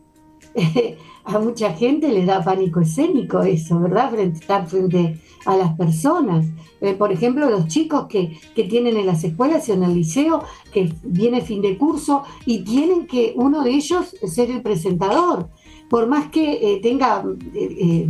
a 1.25 1.39
mucha 1.39 1.73
gente 1.73 2.09
le 2.09 2.25
da 2.25 2.43
pánico 2.43 2.81
escénico 2.81 3.43
eso, 3.43 3.81
¿verdad? 3.81 4.11
Frente, 4.11 4.39
estar 4.39 4.67
frente 4.67 5.21
a 5.45 5.57
las 5.57 5.77
personas. 5.77 6.47
Eh, 6.81 6.95
por 6.95 7.13
ejemplo, 7.13 7.51
los 7.51 7.67
chicos 7.67 8.07
que, 8.07 8.39
tienen 8.55 8.97
en 8.97 9.07
las 9.07 9.25
escuelas 9.25 9.69
y 9.69 9.73
en 9.73 9.83
el 9.83 9.95
liceo, 9.95 10.43
que 10.73 10.93
viene 11.03 11.41
fin 11.41 11.63
de 11.63 11.77
curso 11.77 12.23
y 12.45 12.65
tienen 12.65 13.07
que 13.07 13.33
uno 13.37 13.63
de 13.63 13.71
ellos 13.71 14.15
ser 14.27 14.51
el 14.51 14.63
presentador. 14.63 15.51
Por 15.89 16.07
más 16.09 16.31
que 16.31 16.75
eh, 16.75 16.81
tenga, 16.83 17.25
eh, 17.55 18.09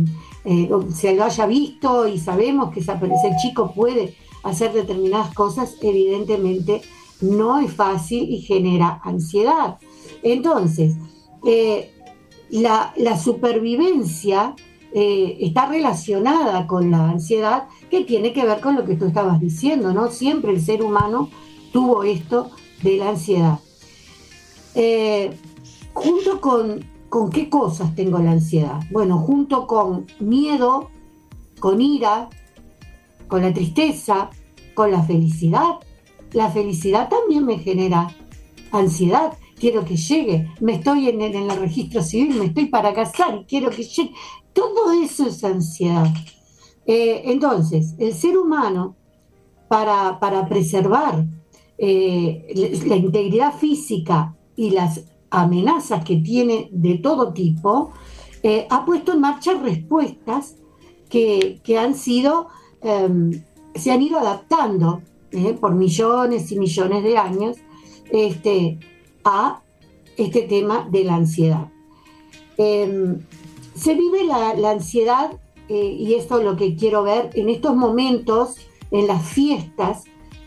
se 0.93 1.15
lo 1.15 1.23
haya 1.23 1.45
visto 1.45 2.07
y 2.07 2.17
sabemos 2.17 2.71
que 2.73 2.79
ese 2.79 3.35
chico 3.41 3.73
puede 3.73 4.15
hacer 4.43 4.73
determinadas 4.73 5.33
cosas, 5.33 5.75
evidentemente 5.81 6.81
no 7.21 7.59
es 7.59 7.71
fácil 7.73 8.29
y 8.29 8.41
genera 8.41 9.01
ansiedad. 9.03 9.77
Entonces, 10.23 10.95
la, 12.49 12.93
supervivencia 13.17 14.55
eh, 14.93 15.37
está 15.41 15.67
relacionada 15.67 16.67
con 16.67 16.91
la 16.91 17.09
ansiedad, 17.09 17.67
que 17.89 18.03
tiene 18.03 18.33
que 18.33 18.45
ver 18.45 18.59
con 18.59 18.75
lo 18.75 18.85
que 18.85 18.95
tú 18.95 19.05
estabas 19.05 19.39
diciendo, 19.39 19.93
¿no? 19.93 20.09
Siempre 20.09 20.51
el 20.51 20.61
ser 20.61 20.83
humano 20.83 21.29
tuvo 21.71 22.03
esto 22.03 22.51
de 22.83 22.97
la 22.97 23.09
ansiedad. 23.09 23.59
Eh, 24.75 25.31
junto 25.93 26.39
con, 26.41 26.85
con 27.09 27.29
qué 27.29 27.49
cosas 27.49 27.95
tengo 27.95 28.19
la 28.19 28.31
ansiedad? 28.31 28.79
Bueno, 28.91 29.17
junto 29.17 29.67
con 29.67 30.05
miedo, 30.19 30.89
con 31.59 31.81
ira, 31.81 32.29
con 33.27 33.41
la 33.41 33.53
tristeza, 33.53 34.29
con 34.73 34.91
la 34.91 35.03
felicidad. 35.03 35.79
La 36.33 36.49
felicidad 36.49 37.09
también 37.09 37.45
me 37.45 37.59
genera 37.59 38.09
ansiedad 38.71 39.33
quiero 39.59 39.83
que 39.83 39.95
llegue, 39.95 40.51
me 40.61 40.75
estoy 40.75 41.09
en, 41.09 41.21
el 41.21 41.49
registro 41.57 42.01
civil, 42.01 42.39
me 42.39 42.45
estoy 42.45 42.65
para 42.65 42.93
casar 42.93 43.45
quiero 43.47 43.69
que 43.69 43.83
llegue. 43.83 44.13
Todo 44.53 44.91
eso 44.91 45.27
es 45.27 45.43
ansiedad. 45.43 46.07
Eh, 46.85 47.23
entonces, 47.25 47.95
el 47.99 48.13
ser 48.13 48.37
humano, 48.37 48.95
para, 49.67 50.19
para 50.19 50.47
preservar 50.47 51.25
eh, 51.77 52.45
la 52.85 52.95
integridad 52.95 53.53
física 53.53 54.35
y 54.55 54.69
las 54.69 55.03
amenazas 55.29 56.03
que 56.05 56.17
tiene 56.17 56.69
de 56.71 56.97
todo 56.99 57.33
tipo, 57.33 57.91
eh, 58.43 58.65
ha 58.69 58.85
puesto 58.85 59.13
en 59.13 59.19
marcha 59.19 59.53
respuestas 59.55 60.55
que, 61.09 61.61
han 61.77 61.95
sido, 61.95 62.47
em, 62.81 63.43
se 63.75 63.91
han 63.91 64.01
ido 64.01 64.19
adaptando 64.19 65.01
por 65.59 65.75
millones 65.75 66.51
y 66.51 66.59
millones 66.59 67.03
de 67.03 67.17
años 67.17 67.57
este, 68.11 68.79
a 69.27 69.61
este 70.15 70.43
tema 70.43 70.87
de 70.89 71.03
la 71.03 71.15
ansiedad. 71.15 71.67
Em, 72.57 73.19
se 73.75 73.93
vive 73.93 74.23
la, 74.23 74.71
ansiedad, 74.71 75.31
eh, 75.69 75.95
y 75.99 76.15
esto 76.15 76.39
es 76.39 76.45
lo 76.45 76.55
que 76.55 76.75
quiero 76.75 77.03
ver, 77.03 77.29
en 77.33 77.49
estos 77.49 77.75
momentos, 77.75 78.55
en 78.89 79.05
las 79.05 79.23
fiestas, 79.23 80.05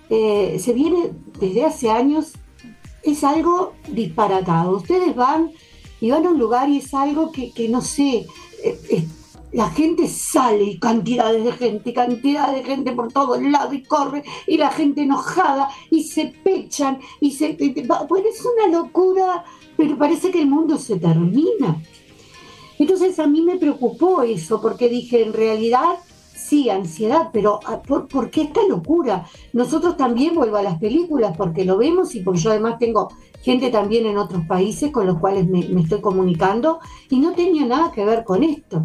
eh, 0.09 0.59
se 0.59 0.73
viene 0.73 1.13
desde 1.39 1.65
hace 1.65 1.91
años, 1.91 2.33
es 3.03 3.23
algo 3.23 3.75
disparatado. 3.89 4.77
Ustedes 4.77 5.15
van 5.15 5.53
y 6.01 6.11
van 6.11 6.27
a 6.27 6.31
un 6.31 6.39
lugar 6.39 6.69
y 6.69 6.79
es 6.79 6.93
algo 6.95 7.31
que, 7.31 7.69
no 7.69 7.83
sé, 7.83 8.27
eh, 8.65 9.07
la 9.61 9.69
gente 9.69 10.09
sale 10.09 10.65
y 10.65 10.79
cantidades 10.79 11.45
de 11.45 11.53
gente, 11.53 11.93
cantidad 11.93 12.51
de 12.51 12.65
gente 12.65 12.93
por 12.93 13.13
todos 13.13 13.43
lados 13.43 13.75
y 13.75 13.83
corre 13.83 14.25
y 14.47 14.57
la 14.57 14.71
gente 14.71 15.03
enojada 15.03 15.69
y 15.91 16.05
se 16.05 16.33
pechan 16.43 16.99
y 17.21 17.33
se... 17.33 17.59
Bueno, 18.09 18.27
es 18.27 18.43
una 18.43 18.79
locura, 18.79 19.45
pero 19.77 19.99
parece 19.99 20.31
que 20.31 20.41
el 20.41 20.49
mundo 20.49 20.79
se 20.79 20.99
termina. 20.99 21.77
Entonces 22.79 23.19
a 23.19 23.27
mí 23.27 23.43
me 23.43 23.59
preocupó 23.59 24.23
eso 24.23 24.63
porque 24.63 24.89
dije, 24.89 25.23
en 25.23 25.35
realidad 25.35 25.99
sí, 26.35 26.71
ansiedad, 26.71 27.29
pero 27.31 27.61
ah, 27.67 27.83
¿por, 27.83 28.31
qué 28.31 28.41
esta 28.45 28.67
locura? 28.67 29.27
Nosotros 29.53 29.95
también 29.99 30.35
vuelvo 30.35 30.57
a 30.57 30.63
las 30.63 30.79
películas 30.79 31.37
porque 31.37 31.67
lo 31.67 31.77
vemos 31.77 32.15
y 32.15 32.21
porque 32.21 32.41
yo 32.41 32.51
además 32.53 32.79
tengo 32.79 33.11
gente 33.43 33.69
también 33.69 34.07
en 34.07 34.17
otros 34.17 34.47
países 34.47 34.91
con 34.91 35.07
los 35.07 35.19
cuales 35.19 35.47
me 35.47 35.83
estoy 35.83 36.01
comunicando 36.01 36.79
y 37.11 37.21
no 37.21 37.35
tenía 37.35 37.67
nada 37.67 37.93
que 37.93 38.07
ver 38.07 38.25
con 38.25 38.43
esto. 38.43 38.83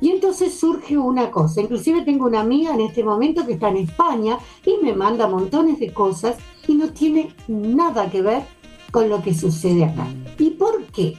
Y 0.00 0.10
entonces 0.10 0.58
surge 0.58 0.98
una 0.98 1.30
cosa, 1.30 1.60
inclusive 1.60 2.02
tengo 2.02 2.26
una 2.26 2.40
amiga 2.40 2.74
en 2.74 2.80
este 2.80 3.04
momento 3.04 3.46
que 3.46 3.54
está 3.54 3.68
en 3.68 3.78
España 3.78 4.38
y 4.64 4.82
me 4.82 4.92
manda 4.92 5.28
montones 5.28 5.78
de 5.78 5.92
cosas 5.92 6.36
y 6.66 6.74
no 6.74 6.90
tiene 6.90 7.34
nada 7.48 8.10
que 8.10 8.22
ver 8.22 8.42
con 8.90 9.08
lo 9.08 9.22
que 9.22 9.34
sucede 9.34 9.84
acá. 9.84 10.06
¿Y 10.38 10.50
por 10.50 10.84
qué? 10.86 11.16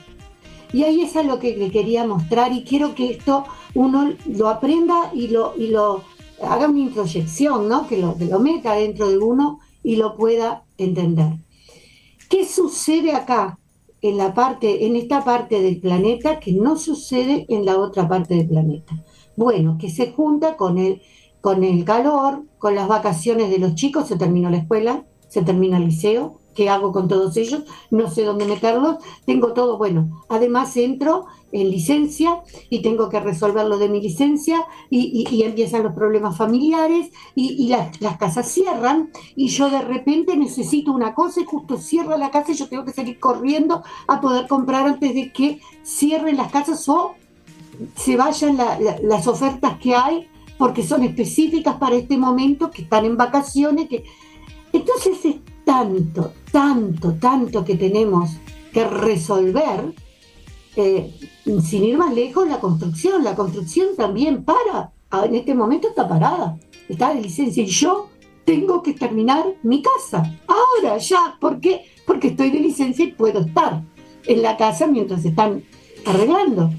Y 0.74 0.84
ahí 0.84 1.02
es 1.02 1.16
a 1.16 1.24
lo 1.24 1.40
que 1.40 1.56
le 1.56 1.72
quería 1.72 2.06
mostrar 2.06 2.52
y 2.52 2.64
quiero 2.64 2.96
que 2.96 3.12
esto 3.12 3.46
uno 3.74 4.14
lo 4.28 4.50
aprenda 4.50 5.12
y 5.14 5.28
lo, 5.28 6.04
haga 6.42 6.68
una 6.68 6.80
introyección, 6.80 7.70
¿no? 7.70 7.88
que, 7.88 7.98
lo, 7.98 8.18
que 8.18 8.26
lo 8.26 8.40
meta 8.40 8.74
dentro 8.74 9.10
de 9.10 9.18
uno 9.18 9.60
y 9.84 9.96
lo 9.96 10.16
pueda 10.16 10.64
entender. 10.78 11.34
¿Qué 12.30 12.46
sucede 12.46 13.14
acá? 13.14 13.60
En 14.10 14.18
la 14.18 14.34
parte, 14.34 14.86
en 14.86 14.96
esta 14.96 15.24
parte 15.24 15.62
del 15.62 15.80
planeta 15.80 16.40
que 16.40 16.54
no 16.54 16.78
sucede 16.78 17.46
en 17.50 17.66
la 17.66 17.78
otra 17.78 18.08
parte 18.08 18.36
del 18.36 18.48
planeta. 18.48 18.94
Bueno, 19.36 19.78
que 19.80 19.90
se 19.90 20.12
junta 20.12 20.58
con 20.58 20.78
el, 20.78 21.02
con 21.42 21.64
el 21.64 21.84
calor, 21.86 22.44
con 22.60 22.76
las 22.76 22.88
vacaciones 22.88 23.50
de 23.50 23.58
los 23.58 23.74
chicos, 23.74 24.08
se 24.08 24.18
terminó 24.18 24.50
la 24.52 24.58
escuela, 24.58 25.06
se 25.28 25.42
termina 25.42 25.78
el 25.78 25.86
liceo, 25.86 26.40
qué 26.56 26.70
hago 26.70 26.92
con 26.92 27.08
todos 27.08 27.38
ellos, 27.38 27.64
no 27.92 28.10
sé 28.10 28.24
dónde 28.24 28.46
meterlos, 28.46 28.98
tengo 29.26 29.54
todo, 29.54 29.78
bueno, 29.78 30.24
además 30.30 30.76
entro 30.78 31.26
en 31.52 31.70
licencia 31.70 32.42
y 32.70 32.82
tengo 32.82 33.10
que 33.10 33.20
resolver 33.20 33.66
lo 33.68 33.78
de 33.78 33.90
mi 33.90 34.02
licencia 34.02 34.66
y, 34.90 35.44
empiezan 35.44 35.84
los 35.84 35.94
problemas 35.94 36.38
familiares 36.38 37.12
y, 37.36 37.68
las, 37.68 38.18
casas 38.18 38.50
cierran 38.50 39.12
y 39.36 39.50
yo 39.50 39.70
de 39.70 39.82
repente 39.82 40.36
necesito 40.36 40.92
una 40.92 41.14
cosa 41.14 41.42
y 41.42 41.46
justo 41.46 41.78
cierra 41.78 42.18
la 42.18 42.32
casa 42.32 42.52
y 42.52 42.56
yo 42.56 42.68
tengo 42.68 42.86
que 42.86 42.94
salir 42.94 43.20
corriendo 43.20 43.84
a 44.08 44.22
poder 44.22 44.48
comprar 44.48 44.88
antes 44.88 45.14
de 45.14 45.32
que 45.32 45.62
cierren 45.84 46.38
las 46.38 46.52
casas 46.52 46.88
o 46.90 47.16
se 47.96 48.16
vayan 48.16 48.58
las 49.04 49.28
ofertas 49.28 49.78
que 49.80 49.96
hay 49.96 50.28
porque 50.58 50.84
son 50.84 51.04
específicas 51.04 51.76
para 51.76 51.96
este 51.96 52.18
momento, 52.18 52.72
que 52.72 52.84
están 52.84 53.06
en 53.06 53.18
vacaciones, 53.18 53.90
que... 53.90 54.06
Entonces 54.72 55.26
es 55.26 55.36
tanto, 55.66 56.34
tanto, 56.52 57.14
tanto 57.16 57.66
que 57.66 57.76
tenemos 57.76 58.30
que 58.72 58.86
resolver 58.86 59.94
eh, 60.76 61.14
sin 61.64 61.84
ir 61.84 61.98
más 61.98 62.14
lejos, 62.14 62.48
la 62.48 62.60
construcción. 62.60 63.24
La 63.24 63.36
construcción 63.36 63.96
también 63.98 64.44
para. 64.44 64.92
Ah, 65.10 65.26
en 65.26 65.36
este 65.36 65.54
momento 65.54 65.90
está 65.90 66.08
parada, 66.08 66.58
está 66.88 67.14
de 67.14 67.22
licencia. 67.22 67.64
Y 67.64 67.68
yo 67.68 68.10
tengo 68.46 68.82
que 68.84 68.94
terminar 68.94 69.46
mi 69.64 69.82
casa. 69.82 70.40
Ahora, 70.48 70.98
ya. 70.98 71.38
¿Por 71.40 71.60
qué? 71.60 71.86
Porque 72.06 72.30
estoy 72.30 72.52
de 72.52 72.60
licencia 72.60 73.06
y 73.06 73.12
puedo 73.12 73.42
estar 73.42 73.84
en 74.26 74.42
la 74.42 74.58
casa 74.58 74.88
mientras 74.88 75.26
están 75.26 75.64
arreglando. 76.06 76.72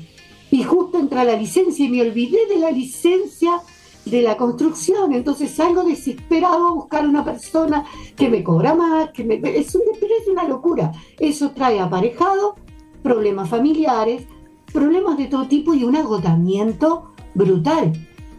Y 0.51 0.63
justo 0.63 0.99
entra 0.99 1.25
la 1.25 1.37
licencia 1.37 1.85
y 1.85 1.89
me 1.89 2.03
olvidé 2.03 2.47
de 2.49 2.59
la 2.59 2.71
licencia 2.71 3.61
de 4.07 4.23
la 4.23 4.37
construcción. 4.37 5.13
Entonces 5.13 5.51
salgo 5.51 5.85
desesperado 5.85 6.69
a 6.69 6.73
buscar 6.73 7.07
una 7.07 7.25
persona 7.25 7.85
que 8.17 8.29
me 8.29 8.43
cobra 8.43 8.75
más, 8.75 9.11
que 9.11 9.25
me... 9.25 9.35
Es, 9.57 9.75
un, 9.75 9.83
es 9.83 10.29
una 10.29 10.45
locura. 10.45 10.93
Eso 11.19 11.51
trae 11.51 11.81
aparejado 11.81 12.55
problemas 13.03 13.49
familiares, 13.49 14.27
problemas 14.73 15.19
de 15.19 15.27
todo 15.27 15.47
tipo 15.47 15.75
y 15.75 15.85
un 15.85 15.97
agotamiento 15.97 17.13
brutal. 17.35 17.93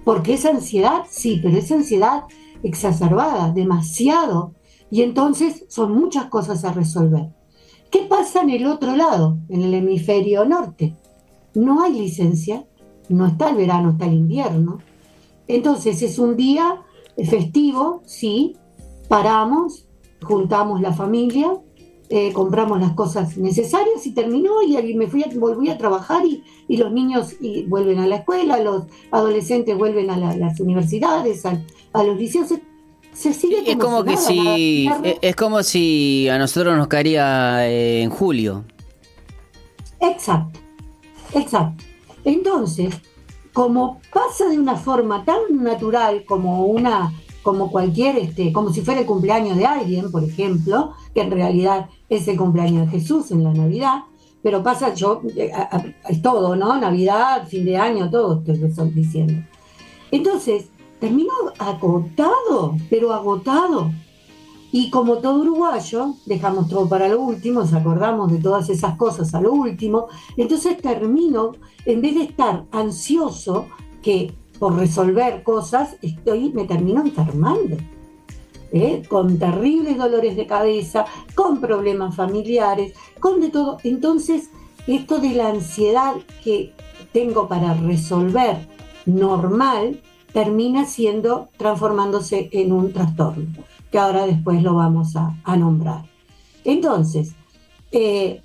Porque 0.03 0.35
es 0.35 0.45
ansiedad, 0.45 1.03
sí, 1.09 1.39
pero 1.41 1.57
es 1.57 1.71
ansiedad 1.71 2.23
exacerbada, 2.63 3.51
demasiado. 3.51 4.53
Y 4.89 5.01
entonces 5.01 5.65
son 5.67 5.93
muchas 5.93 6.25
cosas 6.25 6.63
a 6.63 6.71
resolver. 6.71 7.29
¿Qué 7.91 7.99
pasa 7.99 8.41
en 8.41 8.49
el 8.49 8.65
otro 8.65 8.95
lado, 8.95 9.37
en 9.49 9.61
el 9.61 9.73
hemisferio 9.73 10.45
norte? 10.45 10.95
No 11.55 11.83
hay 11.83 11.93
licencia, 11.93 12.65
no 13.09 13.25
está 13.27 13.49
el 13.49 13.55
verano, 13.55 13.91
está 13.91 14.05
el 14.05 14.13
invierno. 14.13 14.79
Entonces 15.47 16.01
es 16.01 16.19
un 16.19 16.35
día 16.35 16.81
festivo, 17.25 18.01
sí, 18.05 18.55
paramos, 19.07 19.87
juntamos 20.21 20.81
la 20.81 20.93
familia, 20.93 21.53
eh, 22.09 22.31
compramos 22.31 22.79
las 22.79 22.93
cosas 22.93 23.37
necesarias 23.37 24.05
y 24.05 24.11
terminó 24.13 24.63
y 24.63 24.93
me 24.95 25.07
fui 25.07 25.23
a, 25.23 25.29
volví 25.35 25.69
a 25.69 25.77
trabajar 25.77 26.23
y, 26.25 26.41
los 26.77 26.91
niños 26.91 27.35
vuelven 27.67 27.99
a 27.99 28.07
la 28.07 28.17
escuela, 28.17 28.59
los 28.61 28.85
adolescentes 29.11 29.77
vuelven 29.77 30.09
a 30.09 30.17
las 30.17 30.59
universidades, 30.59 31.45
a, 31.45 32.03
los 32.03 32.17
liceos. 32.17 32.53
Se 33.13 33.33
sigue 33.33 33.63
es 33.65 33.77
como 33.77 34.03
que 34.03 34.15
si 34.15 34.87
es 35.21 35.35
como 35.35 35.63
si 35.63 36.29
a 36.29 36.37
nosotros 36.37 36.77
nos 36.77 36.87
caería 36.87 37.67
eh, 37.67 38.03
en 38.03 38.09
julio. 38.09 38.63
Exacto, 39.99 40.59
exacto. 41.33 41.83
Entonces, 42.23 42.93
como 43.57 43.99
pasa 44.13 44.47
de 44.49 44.59
una 44.59 44.75
forma 44.75 45.25
tan 45.25 45.63
natural 45.63 46.25
como 46.25 46.67
una 46.67 47.11
como 47.41 47.71
cualquier 47.71 48.15
este 48.19 48.53
como 48.53 48.71
si 48.71 48.81
fuera 48.81 48.99
el 48.99 49.07
cumpleaños 49.07 49.57
de 49.57 49.65
alguien 49.65 50.11
por 50.11 50.23
ejemplo 50.23 50.93
que 51.15 51.21
en 51.21 51.31
realidad 51.31 51.89
es 52.07 52.27
el 52.27 52.37
cumpleaños 52.37 52.85
de 52.85 52.99
Jesús 52.99 53.31
en 53.31 53.43
la 53.43 53.51
Navidad 53.51 54.03
pero 54.43 54.61
pasa 54.61 54.93
yo 54.93 55.23
eh, 55.35 55.51
todo 56.21 56.55
no 56.55 56.77
Navidad 56.79 57.47
fin 57.47 57.65
de 57.65 57.77
año 57.77 58.11
todo 58.11 58.43
estoy 58.45 58.91
diciendo. 58.91 59.41
Entonces 60.11 60.69
termino 60.99 61.33
agotado 61.57 62.75
pero 62.91 63.11
agotado 63.11 63.89
y 64.71 64.89
como 64.89 65.19
todo 65.19 65.41
uruguayo, 65.41 66.15
dejamos 66.25 66.67
todo 66.67 66.87
para 66.89 67.07
lo 67.07 67.21
último, 67.21 67.61
nos 67.61 67.73
acordamos 67.73 68.31
de 68.31 68.39
todas 68.39 68.69
esas 68.69 68.97
cosas 68.97 69.33
a 69.33 69.41
lo 69.41 69.53
último, 69.53 70.07
entonces 70.35 70.77
termino, 70.81 71.53
en 71.85 72.01
vez 72.01 72.15
de 72.15 72.23
estar 72.23 72.65
ansioso, 72.71 73.67
que 74.01 74.33
por 74.59 74.75
resolver 74.75 75.43
cosas, 75.43 75.95
estoy, 76.01 76.51
me 76.51 76.65
termino 76.65 77.01
enfermando. 77.01 77.77
¿eh? 78.73 79.03
con 79.07 79.39
terribles 79.39 79.97
dolores 79.97 80.35
de 80.35 80.45
cabeza, 80.45 81.05
con 81.35 81.61
problemas 81.61 82.15
familiares, 82.15 82.93
con 83.19 83.39
de 83.39 83.49
todo. 83.49 83.77
Entonces, 83.83 84.49
esto 84.87 85.19
de 85.19 85.29
la 85.29 85.47
ansiedad 85.49 86.15
que 86.43 86.73
tengo 87.13 87.47
para 87.47 87.73
resolver 87.75 88.67
normal, 89.05 90.01
termina 90.33 90.85
siendo, 90.85 91.47
transformándose 91.57 92.49
en 92.51 92.73
un 92.73 92.91
trastorno 92.91 93.45
que 93.91 93.97
ahora 93.97 94.25
después 94.25 94.61
lo 94.63 94.75
vamos 94.75 95.15
a, 95.15 95.57
nombrar. 95.57 96.05
Entonces, 96.63 97.33
eh, 97.91 98.41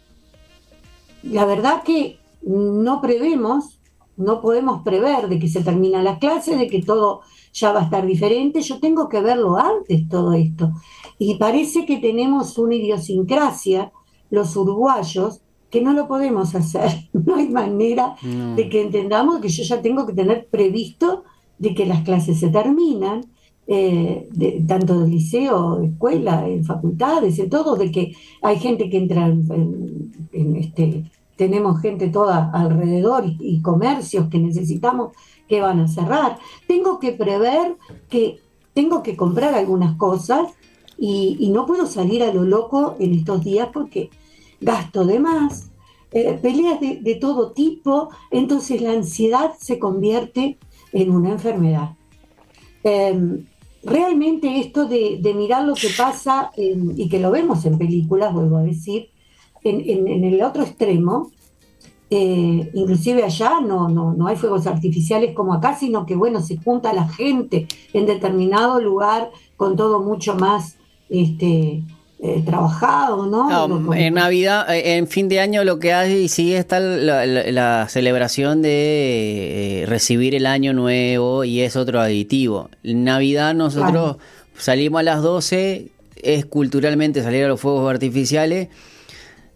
la 1.22 1.44
verdad 1.44 1.82
que 1.82 2.18
no 2.42 3.00
prevemos, 3.00 3.80
no 4.16 4.40
podemos 4.40 4.82
prever 4.82 5.28
de 5.28 5.38
que 5.38 5.48
se 5.48 5.62
termina 5.62 6.02
la 6.02 6.18
clase, 6.18 6.56
de 6.56 6.68
que 6.68 6.82
todo 6.82 7.22
ya 7.52 7.72
va 7.72 7.80
a 7.80 7.84
estar 7.84 8.06
diferente. 8.06 8.60
Yo 8.60 8.78
tengo 8.78 9.08
que 9.08 9.20
verlo 9.20 9.56
antes 9.56 10.08
todo 10.08 10.32
esto. 10.32 10.72
Y 11.18 11.36
parece 11.36 11.86
que 11.86 11.98
tenemos 11.98 12.58
una 12.58 12.74
idiosincrasia, 12.74 13.92
los 14.30 14.56
uruguayos, 14.56 15.40
que 15.70 15.80
no 15.80 15.92
lo 15.92 16.06
podemos 16.06 16.54
hacer. 16.54 16.90
No 17.12 17.36
hay 17.36 17.48
manera 17.48 18.16
de 18.56 18.68
que 18.68 18.82
entendamos 18.82 19.40
que 19.40 19.48
yo 19.48 19.62
ya 19.62 19.80
tengo 19.80 20.06
que 20.06 20.12
tener 20.12 20.48
previsto 20.48 21.22
de 21.58 21.72
que 21.72 21.86
las 21.86 22.02
clases 22.02 22.40
se 22.40 22.48
terminan, 22.48 23.20
eh, 23.74 24.28
de, 24.30 24.62
tanto 24.68 25.00
del 25.00 25.12
liceo, 25.12 25.82
escuela, 25.82 26.46
en 26.46 26.62
facultades, 26.62 27.38
en 27.38 27.48
todo, 27.48 27.74
de 27.74 27.90
que 27.90 28.14
hay 28.42 28.58
gente 28.58 28.90
que 28.90 28.98
entra 28.98 29.24
en, 29.24 30.56
este, 30.56 31.10
tenemos 31.36 31.80
gente 31.80 32.08
toda 32.08 32.50
alrededor 32.52 33.24
y, 33.26 33.62
comercios 33.62 34.28
que 34.28 34.38
necesitamos 34.38 35.12
que 35.48 35.62
van 35.62 35.80
a 35.80 35.88
cerrar. 35.88 36.38
Tengo 36.68 36.98
que 36.98 37.12
prever 37.12 37.78
que 38.10 38.40
tengo 38.74 39.02
que 39.02 39.16
comprar 39.16 39.54
algunas 39.54 39.96
cosas 39.96 40.50
y, 40.98 41.48
no 41.50 41.64
puedo 41.64 41.86
salir 41.86 42.22
a 42.22 42.34
lo 42.34 42.42
loco 42.42 42.96
en 42.98 43.14
estos 43.14 43.42
días 43.42 43.70
porque 43.72 44.10
gasto 44.60 45.06
de 45.06 45.18
más, 45.18 45.70
eh, 46.10 46.38
peleas 46.42 46.78
de, 46.78 47.18
todo 47.18 47.52
tipo, 47.52 48.10
entonces 48.30 48.82
la 48.82 48.92
ansiedad 48.92 49.54
se 49.58 49.78
convierte 49.78 50.58
en 50.92 51.10
una 51.10 51.30
enfermedad. 51.30 51.96
Em, 52.84 53.46
realmente 53.84 54.60
esto 54.60 54.86
de, 54.86 55.20
mirar 55.34 55.64
lo 55.64 55.74
que 55.74 55.88
pasa, 55.96 56.50
y 56.56 57.08
que 57.08 57.18
lo 57.18 57.30
vemos 57.30 57.64
en 57.64 57.78
películas, 57.78 58.32
vuelvo 58.32 58.58
a 58.58 58.62
decir, 58.62 59.10
en, 59.64 60.24
el 60.24 60.42
otro 60.42 60.62
extremo, 60.62 61.30
eh, 62.10 62.70
inclusive 62.74 63.22
allá 63.22 63.60
no, 63.60 63.88
no, 63.88 64.12
no 64.12 64.26
hay 64.26 64.36
fuegos 64.36 64.66
artificiales 64.66 65.34
como 65.34 65.54
acá, 65.54 65.76
sino 65.76 66.04
que 66.04 66.14
bueno, 66.14 66.42
se 66.42 66.58
junta 66.58 66.92
la 66.92 67.08
gente 67.08 67.66
en 67.94 68.04
determinado 68.04 68.80
lugar 68.82 69.30
con 69.56 69.76
todo 69.76 70.00
mucho 70.00 70.34
más 70.34 70.76
este, 71.08 71.82
eh, 72.24 72.40
trabajado, 72.46 73.26
¿no? 73.26 73.92
en 73.94 74.14
Navidad, 74.14 74.72
eh, 74.72 74.96
en 74.96 75.08
fin 75.08 75.28
de 75.28 75.40
año 75.40 75.64
lo 75.64 75.80
que 75.80 75.92
hay 75.92 76.12
y 76.12 76.28
sigue 76.28 76.56
está 76.56 76.78
la, 76.78 77.88
celebración 77.88 78.62
de 78.62 79.82
eh, 79.82 79.86
recibir 79.86 80.36
el 80.36 80.46
año 80.46 80.72
nuevo 80.72 81.42
y 81.42 81.62
es 81.62 81.74
otro 81.74 81.98
aditivo. 81.98 82.70
En 82.84 83.02
Navidad 83.02 83.54
nosotros 83.54 84.18
salimos 84.56 85.00
a 85.00 85.02
las 85.02 85.20
12, 85.20 85.88
es 86.22 86.46
culturalmente 86.46 87.24
salir 87.24 87.44
a 87.44 87.48
los 87.48 87.60
fuegos 87.60 87.90
artificiales 87.90 88.68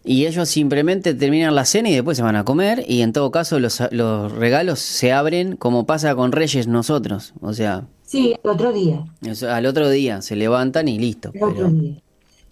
y 0.03 0.25
ellos 0.25 0.49
simplemente 0.49 1.13
terminan 1.13 1.55
la 1.55 1.63
cena 1.63 1.87
y 1.87 1.93
después 1.93 2.17
se 2.17 2.23
van 2.23 2.35
a 2.35 2.43
comer 2.43 2.83
y 2.85 3.01
en 3.01 3.13
todo 3.13 3.31
caso 3.31 3.61
los, 3.61 3.81
los 3.91 4.29
regalos 4.33 4.79
se 4.79 5.13
abren 5.13 5.55
como 5.55 5.85
pasa 5.85 6.15
con 6.15 6.33
Reyes 6.33 6.67
nosotros, 6.67 7.33
o 7.39 7.53
sea... 7.53 7.85
Sí, 8.03 8.35
al 8.43 8.51
otro 8.51 8.73
día. 8.73 9.05
Al 9.49 9.65
otro 9.65 9.89
día 9.89 10.21
se 10.21 10.35
levantan 10.35 10.89
y 10.89 10.99
listo. 10.99 11.31
otro 11.39 11.69
día. 11.69 12.01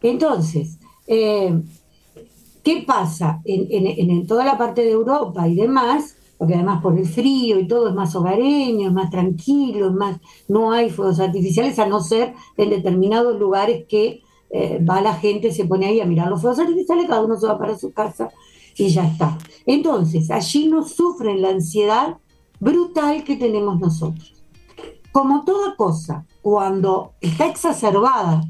Entonces, 0.02 0.78
eh, 1.08 1.62
¿qué 2.64 2.84
pasa? 2.86 3.42
En, 3.46 4.28
toda 4.28 4.44
la 4.44 4.58
parte 4.58 4.82
de 4.82 4.92
Europa 4.92 5.48
y 5.48 5.56
demás, 5.56 6.18
porque 6.38 6.56
además 6.56 6.82
por 6.82 6.98
el 6.98 7.06
frío 7.06 7.60
y 7.60 7.68
todo 7.68 7.90
es 7.90 7.96
más 7.96 8.16
hogareño, 8.16 8.88
es 8.88 8.94
más 8.94 9.10
tranquilo, 9.10 9.92
más, 9.92 10.20
no 10.48 10.72
hay 10.72 10.90
fuegos 10.90 11.20
artificiales, 11.20 11.80
a 11.80 11.88
no 11.88 12.02
ser 12.02 12.34
en 12.58 12.70
determinados 12.70 13.40
lugares 13.40 13.86
que 13.88 14.22
eh, 14.50 14.84
va 14.84 15.02
la 15.02 15.14
gente, 15.16 15.52
se 15.52 15.66
pone 15.66 15.86
ahí 15.86 16.02
a 16.02 16.06
mirar 16.06 16.30
los 16.30 16.42
fuegos 16.42 16.60
artificiales, 16.60 17.08
cada 17.08 17.24
uno 17.24 17.38
se 17.38 17.48
va 17.48 17.58
para 17.58 17.78
su 17.78 17.94
casa 17.94 18.30
y 18.78 18.90
ya 18.90 19.06
está. 19.06 19.38
Entonces, 19.66 20.30
allí 20.32 20.68
no 20.68 20.84
sufren 20.84 21.42
la 21.42 21.50
ansiedad 21.50 22.18
brutal 22.60 23.24
que 23.24 23.36
tenemos 23.36 23.80
nosotros. 23.80 24.34
Como 25.12 25.46
toda 25.46 25.76
cosa, 25.76 26.26
cuando 26.42 27.14
está 27.22 27.48
exacerbada 27.48 28.42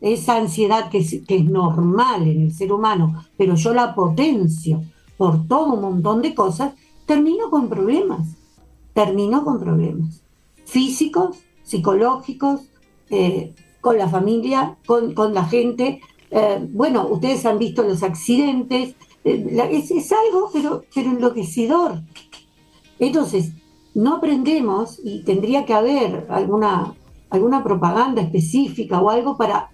esa 0.00 0.36
ansiedad 0.36 0.90
que 0.90 0.98
es, 0.98 1.44
normal 1.44 2.26
en 2.28 2.42
el 2.42 2.52
ser 2.52 2.72
humano, 2.72 3.24
pero 3.36 3.54
yo 3.54 3.74
la 3.74 3.94
potencio 3.94 4.82
por 5.16 5.46
todo 5.48 5.74
un 5.74 5.82
montón 5.82 6.22
de 6.22 6.34
cosas, 6.34 6.74
termino 7.06 7.50
con 7.50 7.68
problemas, 7.68 8.28
termino 8.94 9.44
con 9.44 9.58
problemas 9.58 10.22
físicos, 10.64 11.38
psicológicos, 11.62 12.60
eh, 13.10 13.54
con 13.80 13.96
la 13.96 14.08
familia, 14.08 14.76
con, 14.86 15.14
la 15.34 15.44
gente. 15.44 16.00
Eh, 16.30 16.68
bueno, 16.70 17.08
ustedes 17.08 17.46
han 17.46 17.58
visto 17.58 17.82
los 17.82 18.02
accidentes, 18.02 18.94
eh, 19.24 19.68
es, 19.70 20.12
algo 20.12 20.50
pero, 20.52 20.84
pero 20.94 21.10
enloquecedor. 21.10 22.02
Entonces, 22.98 23.52
no 23.94 24.16
aprendemos 24.16 25.00
y 25.02 25.24
tendría 25.24 25.64
que 25.64 25.74
haber 25.74 26.26
alguna, 26.28 26.94
alguna 27.30 27.64
propaganda 27.64 28.22
específica 28.22 29.00
o 29.00 29.10
algo 29.10 29.36
para 29.36 29.70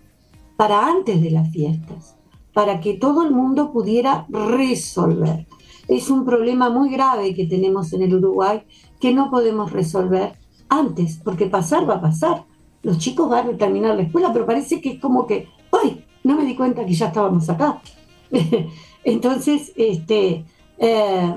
para 0.57 0.87
antes 0.87 1.21
de 1.23 1.31
las 1.31 1.51
fiestas, 1.51 2.17
para 2.53 2.81
que 2.81 2.95
todo 2.95 3.25
el 3.25 3.33
mundo 3.33 3.73
pudiera 3.73 4.27
resolver. 4.29 5.47
Es 5.88 6.11
un 6.11 6.25
problema 6.25 6.71
muy 6.71 6.90
grave 6.90 7.35
que 7.35 7.47
tenemos 7.47 7.93
en 7.93 8.03
el 8.03 8.14
Uruguay 8.14 8.62
que 9.01 9.12
no 9.12 9.31
podemos 9.31 9.73
resolver 9.73 10.38
antes, 10.69 11.21
porque 11.23 11.47
pasar 11.47 11.88
va 11.88 11.97
a 11.97 12.01
pasar. 12.01 12.45
Los 12.83 12.99
chicos 12.99 13.29
van 13.29 13.49
a 13.49 13.57
terminar 13.57 13.97
la 13.97 14.03
escuela, 14.03 14.33
pero 14.33 14.47
parece 14.47 14.81
que 14.81 14.93
es 14.93 15.01
como 15.01 15.27
que, 15.27 15.49
¡ay! 15.73 16.05
No 16.23 16.37
me 16.37 16.45
di 16.45 16.55
cuenta 16.55 16.87
que 16.87 16.95
ya 16.95 17.09
estábamos 17.09 17.49
acá. 17.51 17.83
Entonces, 19.05 19.73
este, 19.77 20.45
eh, 20.79 21.35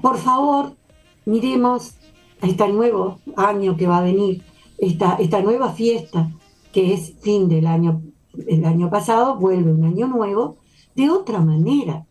por 0.00 0.18
favor, 0.18 0.76
miremos 1.24 1.94
a 2.40 2.46
este 2.46 2.68
nuevo 2.68 3.18
año 3.36 3.76
que 3.76 3.86
va 3.86 3.98
a 3.98 4.02
venir, 4.02 4.42
esta, 4.78 5.16
esta 5.16 5.42
nueva 5.42 5.72
fiesta 5.72 6.30
que 6.72 6.94
es 6.94 7.14
fin 7.20 7.48
del 7.48 7.66
año 7.66 8.02
el 8.46 8.64
año 8.64 8.90
pasado, 8.90 9.36
vuelve 9.36 9.72
un 9.72 9.84
año 9.84 10.06
nuevo, 10.06 10.58
de 10.94 11.10
otra 11.10 11.40
manera, 11.40 12.06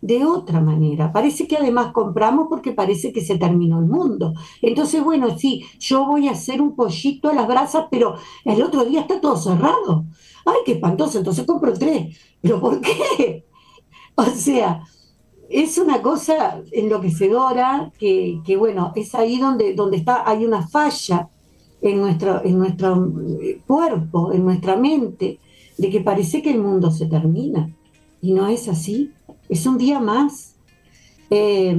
de 0.00 0.24
otra 0.24 0.60
manera. 0.60 1.12
Parece 1.12 1.46
que 1.46 1.56
además 1.56 1.92
compramos 1.92 2.46
porque 2.48 2.72
parece 2.72 3.12
que 3.12 3.20
se 3.20 3.38
terminó 3.38 3.78
el 3.80 3.86
mundo. 3.86 4.34
Entonces, 4.62 5.02
bueno, 5.02 5.36
sí, 5.38 5.64
yo 5.78 6.06
voy 6.06 6.28
a 6.28 6.32
hacer 6.32 6.60
un 6.60 6.76
pollito 6.76 7.28
a 7.28 7.34
las 7.34 7.48
brasas, 7.48 7.86
pero 7.90 8.16
el 8.44 8.62
otro 8.62 8.84
día 8.84 9.00
está 9.00 9.20
todo 9.20 9.36
cerrado. 9.36 10.04
Ay, 10.44 10.58
qué 10.64 10.72
espantoso, 10.72 11.18
entonces 11.18 11.44
compro 11.44 11.72
tres. 11.72 12.16
¿Pero 12.40 12.60
por 12.60 12.80
qué? 12.80 13.44
O 14.18 14.24
sea, 14.24 14.82
es 15.50 15.76
una 15.76 16.00
cosa 16.00 16.62
enloquecedora 16.72 17.92
que, 17.98 18.40
que, 18.46 18.56
bueno, 18.56 18.92
es 18.96 19.14
ahí 19.14 19.38
donde, 19.38 19.74
donde 19.74 19.98
está, 19.98 20.26
hay 20.26 20.46
una 20.46 20.66
falla 20.66 21.28
en 21.82 22.00
nuestro, 22.00 22.44
en 22.44 22.58
nuestro 22.58 23.12
eh, 23.40 23.60
cuerpo, 23.66 24.32
en 24.32 24.44
nuestra 24.44 24.76
mente, 24.76 25.38
de 25.78 25.90
que 25.90 26.00
parece 26.00 26.42
que 26.42 26.50
el 26.50 26.60
mundo 26.60 26.90
se 26.90 27.06
termina. 27.06 27.70
Y 28.20 28.32
no 28.32 28.48
es 28.48 28.68
así. 28.68 29.12
Es 29.48 29.66
un 29.66 29.78
día 29.78 30.00
más. 30.00 30.56
Eh, 31.30 31.76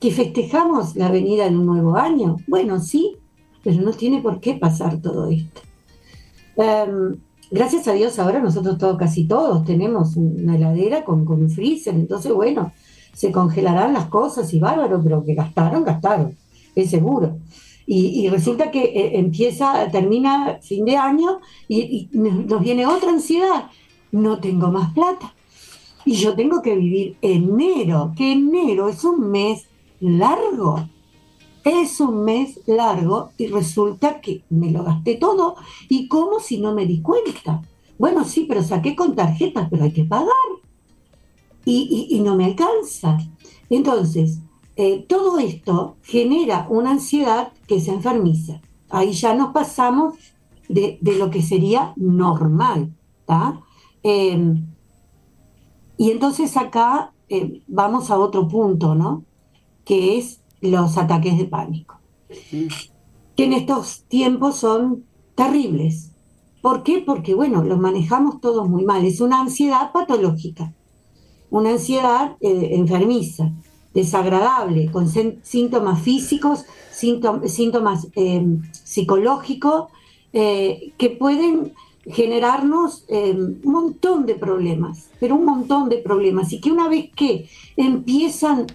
que 0.00 0.10
festejamos 0.10 0.96
la 0.96 1.10
venida 1.10 1.48
de 1.48 1.56
un 1.56 1.66
nuevo 1.66 1.96
año. 1.96 2.36
Bueno, 2.46 2.80
sí, 2.80 3.16
pero 3.62 3.80
no 3.80 3.92
tiene 3.92 4.20
por 4.20 4.40
qué 4.40 4.54
pasar 4.54 5.00
todo 5.00 5.28
esto. 5.30 5.62
Em, 6.56 7.16
gracias 7.50 7.88
a 7.88 7.92
Dios 7.92 8.18
ahora 8.18 8.40
nosotros 8.40 8.78
todos, 8.78 8.96
casi 8.98 9.26
todos, 9.26 9.64
tenemos 9.64 10.16
una 10.16 10.56
heladera 10.56 11.04
con, 11.04 11.24
con 11.24 11.42
un 11.42 11.50
freezer, 11.50 11.94
entonces 11.94 12.32
bueno, 12.32 12.72
se 13.12 13.30
congelarán 13.30 13.92
las 13.92 14.06
cosas 14.06 14.52
y 14.54 14.58
bárbaro, 14.58 15.02
pero 15.02 15.24
que 15.24 15.34
gastaron, 15.34 15.84
gastaron, 15.84 16.36
es 16.74 16.90
seguro. 16.90 17.38
Y, 17.86 18.28
resulta 18.28 18.72
que 18.72 18.82
eh, 18.82 19.18
empieza, 19.18 19.88
termina 19.92 20.58
fin 20.60 20.84
de 20.84 20.96
año 20.96 21.40
y, 21.68 22.08
nos 22.12 22.60
viene 22.60 22.84
otra 22.86 23.10
ansiedad. 23.10 23.70
No 24.10 24.40
tengo 24.40 24.70
más 24.72 24.92
plata. 24.92 25.34
Y 26.04 26.14
yo 26.14 26.34
tengo 26.34 26.62
que 26.62 26.74
vivir 26.74 27.16
enero, 27.22 28.12
que 28.16 28.32
enero 28.32 28.88
es 28.88 29.04
un 29.04 29.30
mes 29.30 29.66
largo. 30.00 30.88
Es 31.64 32.00
un 32.00 32.24
mes 32.24 32.60
largo 32.66 33.30
y 33.38 33.48
resulta 33.48 34.20
que 34.20 34.42
me 34.50 34.70
lo 34.70 34.84
gasté 34.84 35.14
todo. 35.14 35.56
¿Y 35.88 36.08
cómo 36.08 36.40
si 36.40 36.58
no 36.58 36.74
me 36.74 36.86
di 36.86 37.02
cuenta? 37.02 37.62
Bueno, 37.98 38.24
sí, 38.24 38.46
pero 38.48 38.62
saqué 38.62 38.94
con 38.94 39.14
tarjetas, 39.14 39.68
pero 39.70 39.84
hay 39.84 39.92
que 39.92 40.04
pagar. 40.04 40.28
y 41.64 42.20
no 42.22 42.36
me 42.36 42.44
alcanza. 42.44 43.18
Entonces, 43.68 44.38
eh, 44.76 45.06
todo 45.08 45.38
esto 45.38 45.96
genera 46.02 46.66
una 46.68 46.90
ansiedad 46.90 47.52
que 47.66 47.80
se 47.80 47.92
enfermiza. 47.92 48.60
Ahí 48.90 49.12
ya 49.12 49.34
nos 49.34 49.52
pasamos 49.52 50.14
de, 50.68 50.98
lo 51.02 51.30
que 51.30 51.42
sería 51.42 51.94
normal. 51.96 52.92
Em, 54.02 54.66
y 55.96 56.10
entonces 56.10 56.56
acá 56.56 57.14
eh, 57.28 57.62
vamos 57.66 58.10
a 58.10 58.18
otro 58.18 58.46
punto, 58.48 58.94
¿no? 58.94 59.24
Que 59.84 60.18
es 60.18 60.42
los 60.60 60.98
ataques 60.98 61.38
de 61.38 61.46
pánico. 61.46 61.98
Que 62.28 63.44
en 63.44 63.52
estos 63.54 64.04
tiempos 64.04 64.56
son 64.56 65.04
terribles. 65.34 66.12
¿Por 66.60 66.82
qué? 66.82 67.02
Porque, 67.04 67.34
bueno, 67.34 67.64
los 67.64 67.78
manejamos 67.78 68.40
todos 68.40 68.68
muy 68.68 68.84
mal. 68.84 69.06
Es 69.06 69.20
una 69.20 69.40
ansiedad 69.40 69.90
patológica, 69.92 70.74
una 71.50 71.70
ansiedad 71.70 72.36
eh, 72.40 72.70
enfermiza 72.72 73.52
desagradable, 73.96 74.90
con 74.92 75.08
síntomas 75.08 76.02
físicos, 76.02 76.66
síntomas, 76.92 78.08
eh, 78.14 78.46
psicológicos, 78.84 79.90
eh, 80.34 80.92
que 80.98 81.08
pueden 81.08 81.72
generarnos 82.04 83.06
eh, 83.08 83.32
un 83.32 83.72
montón 83.72 84.26
de 84.26 84.34
problemas, 84.34 85.08
pero 85.18 85.34
un 85.34 85.46
montón 85.46 85.88
de 85.88 85.96
problemas, 85.96 86.52
y 86.52 86.60
que 86.60 86.70
una 86.70 86.88
vez 86.88 87.08
que 87.16 87.48
empiezan, 87.76 88.66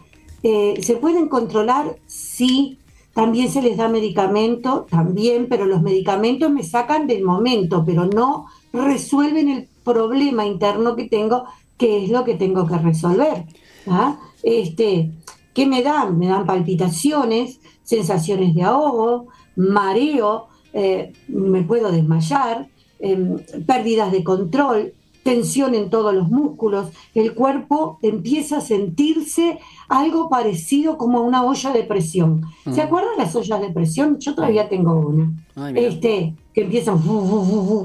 se 0.42 0.96
pueden 1.00 1.28
controlar, 1.30 1.98
sí, 2.08 2.80
también 3.14 3.52
se 3.52 3.62
les 3.62 3.78
da 3.78 3.88
medicamento, 3.90 4.88
también, 4.90 5.46
pero 5.48 5.66
los 5.66 5.84
medicamentos 5.84 6.50
me 6.50 6.64
sacan 6.64 7.06
del 7.06 7.24
momento, 7.24 7.84
pero 7.86 8.08
no 8.08 8.48
resuelven 8.74 9.50
el 9.50 9.68
problema 9.84 10.48
interno 10.48 10.96
que 10.96 11.08
tengo, 11.08 11.44
que 11.78 12.06
es 12.06 12.10
lo 12.10 12.24
que 12.24 12.34
tengo 12.34 12.66
que 12.66 12.80
resolver. 12.80 13.46
¿ah? 13.86 14.18
Este, 14.43 15.12
¿qué 15.54 15.65
me 15.65 15.84
dan? 15.84 16.17
Me 16.17 16.27
dan 16.27 16.45
palpitaciones, 16.45 17.60
sensaciones 17.84 18.56
de 18.56 18.63
ahogo, 18.63 19.27
mareo, 19.56 20.47
eh, 20.73 21.13
me 21.27 21.63
puedo 21.63 21.91
desmayar, 21.91 22.69
em, 22.99 23.38
pérdidas 23.65 24.12
de 24.12 24.23
control, 24.23 24.93
tensión 25.23 25.75
en 25.75 25.89
todos 25.89 26.13
los 26.13 26.30
músculos, 26.30 26.89
el 27.13 27.34
cuerpo 27.34 27.99
empieza 28.01 28.58
a 28.58 28.62
sentirse 28.62 29.60
algo 29.88 30.30
parecido 30.30 30.97
como 30.97 31.19
a 31.19 31.21
una 31.21 31.43
olla 31.43 31.71
de 31.73 31.84
presión. 31.84 32.41
¿Se 32.63 32.82
mm. 32.82 32.86
acuerdan 32.86 33.17
las 33.17 33.36
ollas 33.36 33.62
de 33.62 33.69
presión? 33.69 34.17
Yo 34.19 34.34
todavía 34.34 34.67
tengo 34.67 34.93
una. 34.93 35.32
este, 35.75 36.36
que 36.54 36.62
empieza 36.62 36.93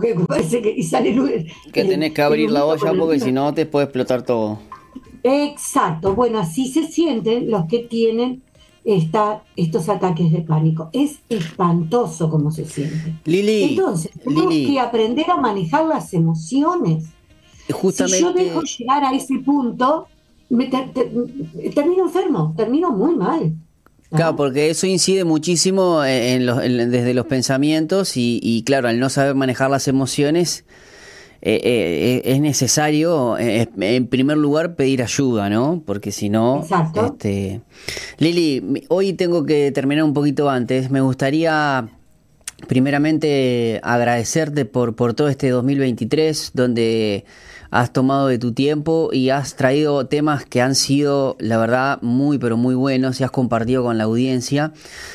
que 0.00 0.14
parece 0.28 0.62
que 0.62 0.70
y 0.70 0.82
sale 0.82 1.46
Que 1.72 1.84
tenés 1.84 2.12
que 2.12 2.22
abrir 2.22 2.50
la 2.50 2.64
olla 2.64 2.92
porque 2.98 3.20
si 3.20 3.32
no 3.32 3.52
te 3.52 3.66
puede 3.66 3.84
explotar 3.84 4.22
todo. 4.22 4.58
Exacto, 5.26 6.14
bueno, 6.14 6.38
así 6.38 6.68
se 6.68 6.86
sienten 6.86 7.50
los 7.50 7.66
que 7.66 7.80
tienen 7.80 8.42
esta, 8.84 9.42
estos 9.56 9.88
ataques 9.88 10.30
de 10.30 10.42
pánico. 10.42 10.88
Es 10.92 11.18
espantoso 11.28 12.30
como 12.30 12.52
se 12.52 12.64
siente. 12.64 13.14
Lili, 13.24 13.64
Entonces, 13.64 14.12
tenemos 14.22 14.54
que 14.54 14.78
aprender 14.78 15.28
a 15.30 15.36
manejar 15.36 15.84
las 15.86 16.14
emociones. 16.14 17.04
Justamente, 17.68 18.18
si 18.18 18.22
yo 18.22 18.32
dejo 18.32 18.62
llegar 18.62 19.04
a 19.04 19.12
ese 19.12 19.40
punto, 19.40 20.06
me 20.48 20.66
termino 21.74 22.04
enfermo, 22.04 22.54
termino 22.56 22.92
muy 22.92 23.16
mal. 23.16 23.54
Claro, 24.10 24.36
porque 24.36 24.70
eso 24.70 24.86
incide 24.86 25.24
muchísimo 25.24 26.04
en 26.04 26.46
desde 26.46 27.12
los 27.12 27.26
pensamientos 27.26 28.16
y, 28.16 28.38
y, 28.40 28.62
claro, 28.62 28.88
al 28.88 29.00
no 29.00 29.10
saber 29.10 29.34
manejar 29.34 29.68
las 29.68 29.88
emociones, 29.88 30.64
eh, 31.48 31.60
eh, 31.62 32.22
es 32.24 32.40
necesario, 32.40 33.38
eh, 33.38 33.68
en 33.78 34.08
primer 34.08 34.36
lugar, 34.36 34.74
pedir 34.74 35.00
ayuda, 35.00 35.48
¿no? 35.48 35.80
Porque 35.86 36.10
si 36.10 36.28
no... 36.28 36.66
Este... 37.06 37.60
Lili, 38.18 38.84
hoy 38.88 39.12
tengo 39.12 39.46
que 39.46 39.70
terminar 39.70 40.02
un 40.02 40.12
poquito 40.12 40.50
antes. 40.50 40.90
Me 40.90 41.00
gustaría, 41.00 41.88
primeramente, 42.66 43.78
agradecerte 43.84 44.64
por, 44.64 44.96
por 44.96 45.14
todo 45.14 45.28
este 45.28 45.50
2023, 45.50 46.50
donde 46.52 47.24
has 47.70 47.92
tomado 47.92 48.26
de 48.26 48.38
tu 48.38 48.52
tiempo 48.52 49.10
y 49.12 49.30
has 49.30 49.54
traído 49.54 50.04
temas 50.08 50.44
que 50.46 50.60
han 50.60 50.74
sido, 50.74 51.36
la 51.38 51.58
verdad, 51.58 52.02
muy, 52.02 52.38
pero 52.38 52.56
muy 52.56 52.74
buenos 52.74 53.20
y 53.20 53.24
has 53.24 53.30
compartido 53.30 53.84
con 53.84 53.98
la 53.98 54.04
audiencia. 54.04 54.72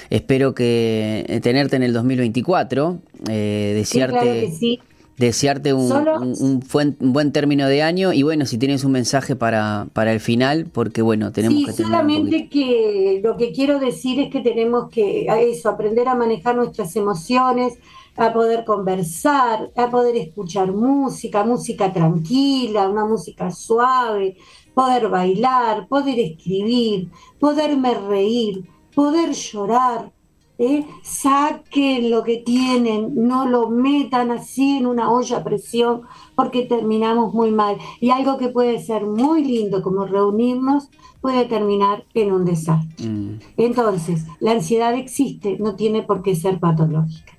Espero 0.09 0.55
que 0.55 1.41
tenerte 1.43 1.75
en 1.75 1.83
el 1.83 1.91
2024, 1.91 2.99
eh, 3.27 3.73
desearte... 3.75 4.49
Sí, 4.57 4.79
desearte 5.21 5.73
un, 5.73 5.91
un, 5.91 7.13
buen, 7.13 7.31
término 7.31 7.67
de 7.67 7.83
año 7.83 8.11
y 8.11 8.23
bueno, 8.23 8.45
si 8.45 8.57
tienes 8.57 8.83
un 8.83 8.91
mensaje 8.91 9.35
para, 9.35 9.87
para 9.93 10.11
el 10.11 10.19
final, 10.19 10.65
porque 10.65 11.01
bueno, 11.01 11.31
tenemos 11.31 11.59
que 11.59 11.73
tener 11.73 11.91
solamente 11.91 12.49
que 12.49 13.21
lo 13.23 13.37
que 13.37 13.51
quiero 13.51 13.79
decir 13.79 14.19
es 14.19 14.31
que 14.31 14.41
tenemos 14.41 14.89
que 14.89 15.27
eso, 15.51 15.69
aprender 15.69 16.07
a 16.07 16.15
manejar 16.15 16.55
nuestras 16.55 16.95
emociones, 16.95 17.77
a 18.17 18.33
poder 18.33 18.65
conversar, 18.65 19.71
a 19.75 19.89
poder 19.89 20.17
escuchar 20.17 20.71
música, 20.71 21.43
música 21.43 21.93
tranquila, 21.93 22.89
una 22.89 23.05
música 23.05 23.51
suave, 23.51 24.37
poder 24.73 25.07
bailar, 25.07 25.87
poder 25.87 26.19
escribir, 26.19 27.09
poderme 27.39 27.93
reír, 27.93 28.67
poder 28.95 29.33
llorar, 29.33 30.11
¿eh? 30.61 30.85
saquen 31.01 32.11
lo 32.11 32.23
que 32.23 32.37
tienen, 32.37 33.15
no 33.15 33.47
lo 33.47 33.69
metan 33.69 34.29
así 34.29 34.77
en 34.77 34.85
una 34.85 35.11
olla 35.11 35.37
a 35.37 35.43
presión 35.43 36.03
porque 36.35 36.61
terminamos 36.61 37.33
muy 37.33 37.49
mal. 37.49 37.77
Y 37.99 38.11
algo 38.11 38.37
que 38.37 38.49
puede 38.49 38.79
ser 38.79 39.07
muy 39.07 39.43
lindo 39.43 39.81
como 39.81 40.05
reunirnos 40.05 40.89
puede 41.19 41.45
terminar 41.45 42.05
en 42.13 42.31
un 42.31 42.45
desastre. 42.45 43.07
Mm. 43.07 43.39
Entonces, 43.57 44.25
la 44.39 44.51
ansiedad 44.51 44.93
existe, 44.93 45.57
no 45.59 45.75
tiene 45.75 46.03
por 46.03 46.21
qué 46.21 46.35
ser 46.35 46.59
patológica. 46.59 47.33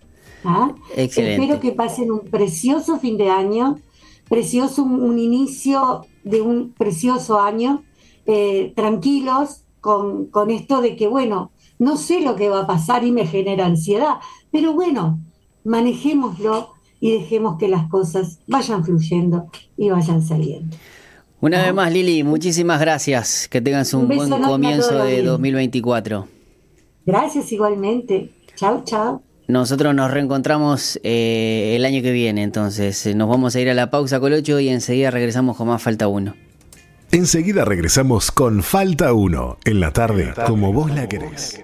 ¿ah? 0.45 0.75
Espero 0.97 1.61
que 1.61 1.71
pasen 1.71 2.11
un 2.11 2.23
precioso 2.23 2.99
fin 2.99 3.17
de 3.17 3.31
año, 3.31 3.79
precioso 4.29 4.83
un, 4.83 5.19
inicio 5.21 6.07
de 6.25 6.41
un 6.43 6.73
precioso 6.73 7.41
año, 7.41 7.85
eh, 8.27 8.73
tranquilos 8.75 9.63
con, 9.81 10.27
con 10.27 10.51
esto 10.51 10.81
de 10.81 10.97
que, 10.97 11.07
bueno, 11.07 11.52
no 11.83 11.97
sé 11.97 12.21
lo 12.21 12.37
que 12.37 12.49
va 12.49 12.61
a 12.61 12.67
pasar 12.67 13.03
y 13.03 13.11
me 13.11 13.27
genera 13.27 13.67
ansiedad, 13.67 14.15
pero 14.53 14.73
bueno, 14.73 15.19
manejémoslo 15.65 16.75
y 17.01 17.11
dejemos 17.11 17.59
que 17.59 17.67
las 17.67 17.89
cosas 17.89 18.39
vayan 18.47 18.85
fluyendo 18.85 19.51
y 19.77 19.91
vayan 19.91 20.23
saliendo. 20.23 20.77
Una 21.41 21.61
vez 21.61 21.75
más, 21.75 21.93
Lili, 21.93 22.23
muchísimas 22.23 22.81
gracias. 22.81 23.49
Que 23.49 23.61
tengas 23.61 23.93
un, 23.95 24.07
buen 24.07 24.31
comienzo 24.31 25.03
de 25.03 25.25
2024. 25.25 26.29
Gracias 27.05 27.51
igualmente. 27.51 28.31
Chao, 28.55 28.85
chao. 28.85 29.21
Nosotros 29.49 29.93
nos 29.93 30.13
reencontramos 30.13 31.01
eh, 31.03 31.75
el 31.75 31.85
año 31.85 32.01
que 32.01 32.13
viene, 32.13 32.45
entonces 32.45 33.13
nos 33.17 33.29
vamos 33.29 33.57
a 33.57 33.61
ir 33.61 33.69
a 33.69 33.75
la 33.75 33.91
pausa 33.91 34.21
Colocho 34.21 34.61
y 34.61 34.69
enseguida 34.69 35.11
regresamos 35.11 35.57
con 35.57 35.67
más 35.67 35.83
Falta 35.83 36.07
Uno. 36.07 36.37
Enseguida 37.11 37.65
regresamos 37.65 38.31
con 38.31 38.63
Falta 38.63 39.13
Uno, 39.13 39.59
en 39.65 39.81
la 39.81 39.93
tarde, 39.93 40.33
como 40.47 40.73
vos 40.73 40.95
la 40.95 41.09
querés. 41.09 41.63